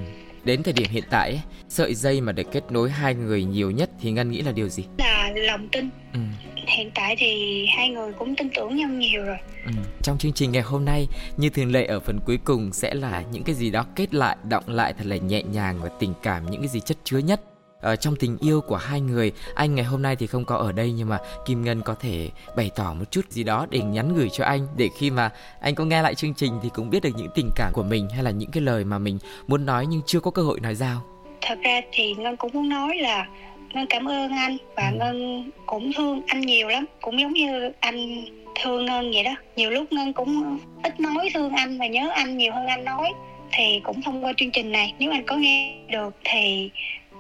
Đến 0.45 0.63
thời 0.63 0.73
điểm 0.73 0.91
hiện 0.91 1.05
tại, 1.11 1.41
sợi 1.69 1.95
dây 1.95 2.21
mà 2.21 2.33
để 2.33 2.45
kết 2.53 2.65
nối 2.71 2.91
hai 2.91 3.15
người 3.15 3.45
nhiều 3.45 3.71
nhất 3.71 3.91
thì 4.01 4.11
Ngân 4.11 4.31
nghĩ 4.31 4.43
là 4.43 4.53
điều 4.53 4.69
gì? 4.69 4.85
Là 4.99 5.33
lòng 5.35 5.69
tin. 5.69 5.89
Ừ 6.13 6.21
hiện 6.69 6.91
tại 6.95 7.17
thì 7.19 7.67
hai 7.77 7.89
người 7.89 8.13
cũng 8.13 8.37
tin 8.37 8.49
tưởng 8.55 8.77
nhau 8.77 8.89
nhiều 8.89 9.25
rồi 9.25 9.37
ừ. 9.67 9.73
trong 10.03 10.19
chương 10.19 10.33
trình 10.33 10.53
ngày 10.53 10.63
hôm 10.63 10.85
nay 10.85 11.07
như 11.37 11.51
thường 11.51 11.73
lệ 11.73 11.87
ở 11.87 12.01
phần 12.01 12.19
cuối 12.27 12.39
cùng 12.45 12.73
sẽ 12.73 12.95
là 12.95 13.23
những 13.33 13.43
cái 13.43 13.55
gì 13.55 13.71
đó 13.71 13.87
kết 13.97 14.15
lại 14.15 14.37
động 14.49 14.65
lại 14.67 14.95
thật 14.99 15.07
là 15.07 15.17
nhẹ 15.17 15.43
nhàng 15.43 15.79
và 15.83 15.89
tình 15.99 16.15
cảm 16.23 16.51
những 16.51 16.61
cái 16.61 16.69
gì 16.69 16.81
chất 16.81 16.97
chứa 17.05 17.19
nhất 17.19 17.41
ở 17.85 17.97
trong 17.97 18.17
tình 18.17 18.37
yêu 18.41 18.61
của 18.61 18.77
hai 18.77 19.01
người 19.01 19.33
anh 19.55 19.75
ngày 19.75 19.85
hôm 19.85 20.03
nay 20.03 20.17
thì 20.17 20.27
không 20.27 20.45
có 20.45 20.57
ở 20.57 20.73
đây 20.73 20.93
nhưng 20.93 21.09
mà 21.09 21.19
kim 21.47 21.65
ngân 21.65 21.83
có 21.83 21.95
thể 21.95 22.31
bày 22.57 22.71
tỏ 22.77 22.95
một 22.95 23.05
chút 23.11 23.31
gì 23.31 23.45
đó 23.45 23.67
để 23.71 23.81
nhắn 23.81 24.15
gửi 24.15 24.29
cho 24.33 24.45
anh 24.45 24.67
để 24.77 24.89
khi 24.99 25.11
mà 25.11 25.31
anh 25.61 25.75
có 25.75 25.85
nghe 25.85 26.03
lại 26.03 26.15
chương 26.15 26.35
trình 26.35 26.61
thì 26.63 26.69
cũng 26.75 26.91
biết 26.91 27.03
được 27.03 27.11
những 27.17 27.31
tình 27.35 27.51
cảm 27.57 27.73
của 27.75 27.83
mình 27.83 28.09
hay 28.09 28.23
là 28.23 28.31
những 28.31 28.51
cái 28.51 28.63
lời 28.63 28.85
mà 28.85 28.99
mình 28.99 29.19
muốn 29.47 29.67
nói 29.67 29.87
nhưng 29.87 30.03
chưa 30.07 30.21
có 30.21 30.31
cơ 30.31 30.43
hội 30.43 30.61
nói 30.61 30.75
ra 30.75 30.97
thật 31.41 31.59
ra 31.65 31.81
thì 31.93 32.15
ngân 32.15 32.37
cũng 32.37 32.51
muốn 32.53 32.69
nói 32.69 32.97
là 32.97 33.27
ngân 33.75 33.87
cảm 33.87 34.09
ơn 34.09 34.33
anh 34.33 34.57
và 34.77 34.89
ừ. 34.89 34.97
ngân 34.97 35.51
cũng 35.67 35.93
thương 35.93 36.23
anh 36.27 36.41
nhiều 36.41 36.69
lắm 36.69 36.85
cũng 37.01 37.21
giống 37.21 37.33
như 37.33 37.73
anh 37.81 38.25
thương 38.63 38.85
ngân 38.87 39.11
vậy 39.11 39.25
đó 39.25 39.35
nhiều 39.57 39.71
lúc 39.71 39.93
ngân 39.93 40.13
cũng 40.13 40.59
ít 40.83 41.01
nói 41.01 41.31
thương 41.35 41.53
anh 41.53 41.79
và 41.79 41.87
nhớ 41.87 42.11
anh 42.15 42.39
nhiều 42.39 42.53
hơn 42.53 42.67
anh 42.67 42.85
nói 42.85 43.13
thì 43.53 43.81
cũng 43.85 44.03
thông 44.03 44.25
qua 44.25 44.33
chương 44.37 44.51
trình 44.51 44.73
này 44.73 44.95
nếu 44.99 45.11
anh 45.11 45.27
có 45.27 45.37
nghe 45.37 45.75
được 45.89 46.15
thì 46.25 46.71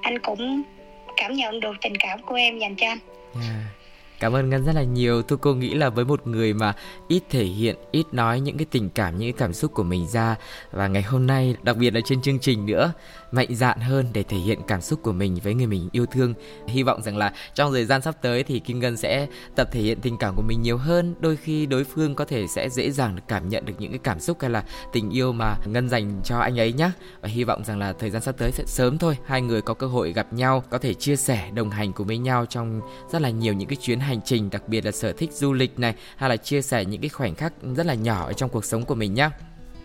anh 0.02 0.18
cũng 0.18 0.62
cảm 1.16 1.34
nhận 1.34 1.60
được 1.60 1.76
tình 1.80 1.96
cảm 1.96 2.22
của 2.22 2.34
em 2.34 2.58
dành 2.58 2.76
cho 2.76 2.86
anh 2.88 2.98
yeah. 3.34 3.83
Cảm 4.20 4.32
ơn 4.32 4.50
Ngân 4.50 4.64
rất 4.64 4.74
là 4.74 4.82
nhiều. 4.82 5.22
Tôi 5.22 5.38
cô 5.38 5.54
nghĩ 5.54 5.74
là 5.74 5.88
với 5.88 6.04
một 6.04 6.26
người 6.26 6.54
mà 6.54 6.74
ít 7.08 7.22
thể 7.30 7.44
hiện, 7.44 7.76
ít 7.90 8.06
nói 8.12 8.40
những 8.40 8.56
cái 8.56 8.66
tình 8.70 8.90
cảm, 8.90 9.18
những 9.18 9.32
cái 9.32 9.38
cảm 9.38 9.52
xúc 9.52 9.72
của 9.74 9.82
mình 9.82 10.06
ra 10.06 10.36
và 10.72 10.88
ngày 10.88 11.02
hôm 11.02 11.26
nay, 11.26 11.56
đặc 11.62 11.76
biệt 11.76 11.94
là 11.94 12.00
trên 12.04 12.22
chương 12.22 12.38
trình 12.38 12.66
nữa, 12.66 12.92
mạnh 13.32 13.54
dạn 13.54 13.80
hơn 13.80 14.06
để 14.12 14.22
thể 14.22 14.36
hiện 14.36 14.58
cảm 14.66 14.80
xúc 14.80 15.02
của 15.02 15.12
mình 15.12 15.38
với 15.42 15.54
người 15.54 15.66
mình 15.66 15.88
yêu 15.92 16.06
thương. 16.06 16.34
Hy 16.68 16.82
vọng 16.82 17.02
rằng 17.02 17.16
là 17.16 17.32
trong 17.54 17.72
thời 17.72 17.84
gian 17.84 18.02
sắp 18.02 18.14
tới 18.22 18.42
thì 18.42 18.58
Kim 18.58 18.80
Ngân 18.80 18.96
sẽ 18.96 19.26
tập 19.54 19.68
thể 19.72 19.80
hiện 19.80 20.00
tình 20.00 20.16
cảm 20.16 20.36
của 20.36 20.42
mình 20.42 20.62
nhiều 20.62 20.76
hơn. 20.76 21.14
Đôi 21.20 21.36
khi 21.36 21.66
đối 21.66 21.84
phương 21.84 22.14
có 22.14 22.24
thể 22.24 22.46
sẽ 22.46 22.68
dễ 22.68 22.90
dàng 22.90 23.18
cảm 23.28 23.48
nhận 23.48 23.64
được 23.64 23.74
những 23.78 23.90
cái 23.90 24.00
cảm 24.02 24.20
xúc 24.20 24.38
hay 24.40 24.50
là 24.50 24.64
tình 24.92 25.10
yêu 25.10 25.32
mà 25.32 25.56
Ngân 25.66 25.88
dành 25.88 26.20
cho 26.24 26.38
anh 26.38 26.60
ấy 26.60 26.72
nhé. 26.72 26.90
Và 27.20 27.28
hy 27.28 27.44
vọng 27.44 27.64
rằng 27.64 27.78
là 27.78 27.92
thời 27.92 28.10
gian 28.10 28.22
sắp 28.22 28.34
tới 28.38 28.52
sẽ 28.52 28.64
sớm 28.66 28.98
thôi, 28.98 29.16
hai 29.26 29.42
người 29.42 29.62
có 29.62 29.74
cơ 29.74 29.86
hội 29.86 30.12
gặp 30.12 30.32
nhau, 30.32 30.64
có 30.70 30.78
thể 30.78 30.94
chia 30.94 31.16
sẻ, 31.16 31.50
đồng 31.54 31.70
hành 31.70 31.92
cùng 31.92 32.06
với 32.06 32.18
nhau 32.18 32.46
trong 32.46 32.80
rất 33.12 33.22
là 33.22 33.30
nhiều 33.30 33.54
những 33.54 33.68
cái 33.68 33.76
chuyến 33.76 34.00
hành 34.04 34.20
trình, 34.24 34.50
đặc 34.50 34.62
biệt 34.68 34.84
là 34.84 34.92
sở 34.92 35.12
thích 35.12 35.32
du 35.32 35.52
lịch 35.52 35.78
này 35.78 35.94
hay 36.16 36.30
là 36.30 36.36
chia 36.36 36.62
sẻ 36.62 36.84
những 36.84 37.00
cái 37.00 37.08
khoảnh 37.08 37.34
khắc 37.34 37.52
rất 37.76 37.86
là 37.86 37.94
nhỏ 37.94 38.24
ở 38.26 38.32
trong 38.32 38.50
cuộc 38.50 38.64
sống 38.64 38.84
của 38.84 38.94
mình 38.94 39.14
nhé. 39.14 39.28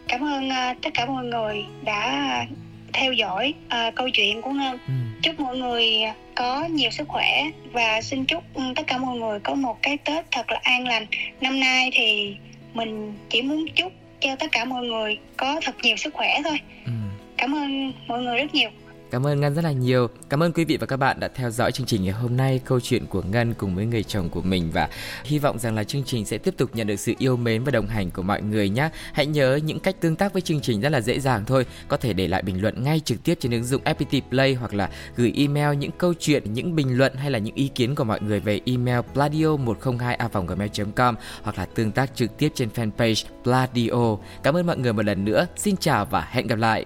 Cảm 0.07 0.23
ơn 0.23 0.49
uh, 0.49 0.81
tất 0.81 0.89
cả 0.93 1.05
mọi 1.05 1.25
người 1.25 1.65
đã 1.83 2.45
theo 2.93 3.13
dõi 3.13 3.53
uh, 3.65 3.95
câu 3.95 4.09
chuyện 4.13 4.41
của 4.41 4.51
Ngân. 4.51 4.77
Ừ. 4.87 4.93
Chúc 5.23 5.39
mọi 5.39 5.57
người 5.57 5.85
có 6.35 6.65
nhiều 6.65 6.89
sức 6.89 7.07
khỏe 7.07 7.43
và 7.71 8.01
xin 8.01 8.25
chúc 8.25 8.43
ừ, 8.53 8.63
tất 8.75 8.83
cả 8.87 8.97
mọi 8.97 9.17
người 9.17 9.39
có 9.39 9.55
một 9.55 9.77
cái 9.81 9.97
Tết 9.97 10.25
thật 10.31 10.51
là 10.51 10.59
an 10.63 10.87
lành. 10.87 11.05
Năm 11.41 11.59
nay 11.59 11.89
thì 11.93 12.35
mình 12.73 13.13
chỉ 13.29 13.41
muốn 13.41 13.65
chúc 13.75 13.93
cho 14.19 14.35
tất 14.35 14.47
cả 14.51 14.65
mọi 14.65 14.85
người 14.85 15.17
có 15.37 15.61
thật 15.63 15.75
nhiều 15.83 15.95
sức 15.97 16.13
khỏe 16.13 16.39
thôi. 16.43 16.59
Ừ. 16.85 16.91
Cảm 17.37 17.55
ơn 17.55 17.93
mọi 18.07 18.21
người 18.21 18.37
rất 18.37 18.53
nhiều. 18.53 18.69
Cảm 19.11 19.27
ơn 19.27 19.41
Ngân 19.41 19.55
rất 19.55 19.63
là 19.63 19.71
nhiều. 19.71 20.07
Cảm 20.29 20.43
ơn 20.43 20.53
quý 20.53 20.65
vị 20.65 20.77
và 20.77 20.85
các 20.85 20.97
bạn 20.97 21.19
đã 21.19 21.27
theo 21.27 21.51
dõi 21.51 21.71
chương 21.71 21.87
trình 21.87 22.03
ngày 22.03 22.13
hôm 22.13 22.37
nay, 22.37 22.61
câu 22.65 22.79
chuyện 22.79 23.05
của 23.05 23.21
Ngân 23.21 23.53
cùng 23.53 23.75
với 23.75 23.85
người 23.85 24.03
chồng 24.03 24.29
của 24.29 24.41
mình 24.41 24.69
và 24.73 24.89
hy 25.23 25.39
vọng 25.39 25.59
rằng 25.59 25.75
là 25.75 25.83
chương 25.83 26.03
trình 26.03 26.25
sẽ 26.25 26.37
tiếp 26.37 26.53
tục 26.57 26.69
nhận 26.73 26.87
được 26.87 26.95
sự 26.95 27.13
yêu 27.17 27.37
mến 27.37 27.63
và 27.63 27.71
đồng 27.71 27.87
hành 27.87 28.11
của 28.11 28.21
mọi 28.21 28.41
người 28.41 28.69
nhé. 28.69 28.89
Hãy 29.13 29.25
nhớ 29.25 29.59
những 29.63 29.79
cách 29.79 29.95
tương 30.01 30.15
tác 30.15 30.33
với 30.33 30.41
chương 30.41 30.61
trình 30.61 30.81
rất 30.81 30.89
là 30.89 31.01
dễ 31.01 31.19
dàng 31.19 31.43
thôi. 31.45 31.65
Có 31.87 31.97
thể 31.97 32.13
để 32.13 32.27
lại 32.27 32.41
bình 32.41 32.61
luận 32.61 32.83
ngay 32.83 32.99
trực 32.99 33.23
tiếp 33.23 33.37
trên 33.39 33.51
ứng 33.51 33.63
dụng 33.63 33.83
FPT 33.83 34.21
Play 34.29 34.53
hoặc 34.53 34.73
là 34.73 34.89
gửi 35.15 35.33
email 35.37 35.77
những 35.77 35.91
câu 35.97 36.13
chuyện, 36.19 36.53
những 36.53 36.75
bình 36.75 36.97
luận 36.97 37.15
hay 37.15 37.31
là 37.31 37.39
những 37.39 37.55
ý 37.55 37.67
kiến 37.67 37.95
của 37.95 38.03
mọi 38.03 38.21
người 38.21 38.39
về 38.39 38.59
email 38.65 38.99
pladio 39.13 39.55
102 39.55 40.17
gmail 40.47 40.71
com 40.95 41.15
hoặc 41.43 41.57
là 41.57 41.65
tương 41.65 41.91
tác 41.91 42.15
trực 42.15 42.37
tiếp 42.37 42.51
trên 42.55 42.69
fanpage 42.75 43.25
Pladio. 43.43 44.17
Cảm 44.43 44.57
ơn 44.57 44.67
mọi 44.67 44.77
người 44.77 44.93
một 44.93 45.05
lần 45.05 45.25
nữa. 45.25 45.47
Xin 45.55 45.77
chào 45.77 46.05
và 46.05 46.27
hẹn 46.31 46.47
gặp 46.47 46.59
lại. 46.59 46.85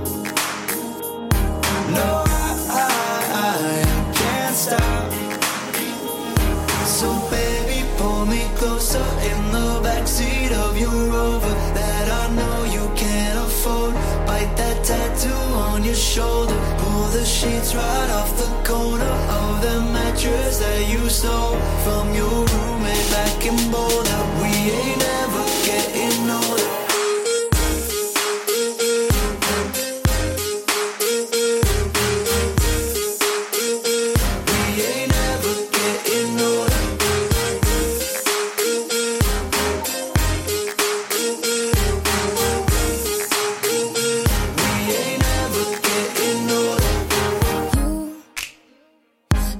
Shoulder. 16.01 16.57
Pull 16.79 17.07
the 17.09 17.23
sheets 17.23 17.75
right 17.75 18.09
off 18.09 18.35
the 18.35 18.49
corner 18.67 19.15
of 19.39 19.61
the 19.61 19.81
mattress 19.93 20.57
that 20.57 20.89
you 20.89 21.07
stole 21.09 21.55
from 21.85 22.13
your 22.13 22.45
roommate 22.53 23.09
back 23.11 23.45
in 23.45 23.55
Boulder. 23.71 24.21
We 24.41 24.51
ain't 24.81 25.10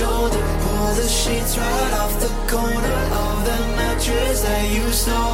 Shoulder. 0.00 0.42
Pull 0.62 0.94
the 1.00 1.08
sheets 1.08 1.58
right 1.58 1.94
off 2.00 2.14
the 2.24 2.32
corner 2.50 3.00
Of 3.22 3.36
the 3.48 3.58
mattress 3.76 4.40
that 4.42 4.64
you 4.74 4.90
stole 4.92 5.29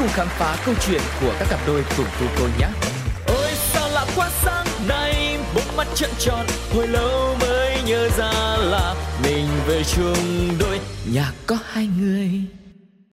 cùng 0.00 0.08
khám 0.08 0.28
phá 0.28 0.56
câu 0.66 0.74
chuyện 0.86 1.00
của 1.20 1.34
các 1.38 1.48
cặp 1.50 1.60
đôi 1.66 1.84
cùng 1.96 2.06
cô 2.20 2.26
cô 2.38 2.44
nhé. 2.58 2.66
Ôi 3.26 3.50
sao 3.72 3.88
lạ 3.88 4.06
quá 4.16 4.30
sáng 4.44 4.66
nay 4.88 5.38
bốn 5.54 5.76
mắt 5.76 5.86
trợn 5.94 6.10
tròn 6.18 6.46
hồi 6.74 6.86
lâu 6.86 7.36
mới 7.40 7.82
nhớ 7.86 8.08
ra 8.18 8.56
là 8.58 8.94
mình 9.24 9.46
về 9.66 9.82
chung 9.96 10.48
đôi 10.58 10.80
nhà 11.12 11.32
có 11.46 11.58
hai 11.72 11.88
người. 12.00 12.19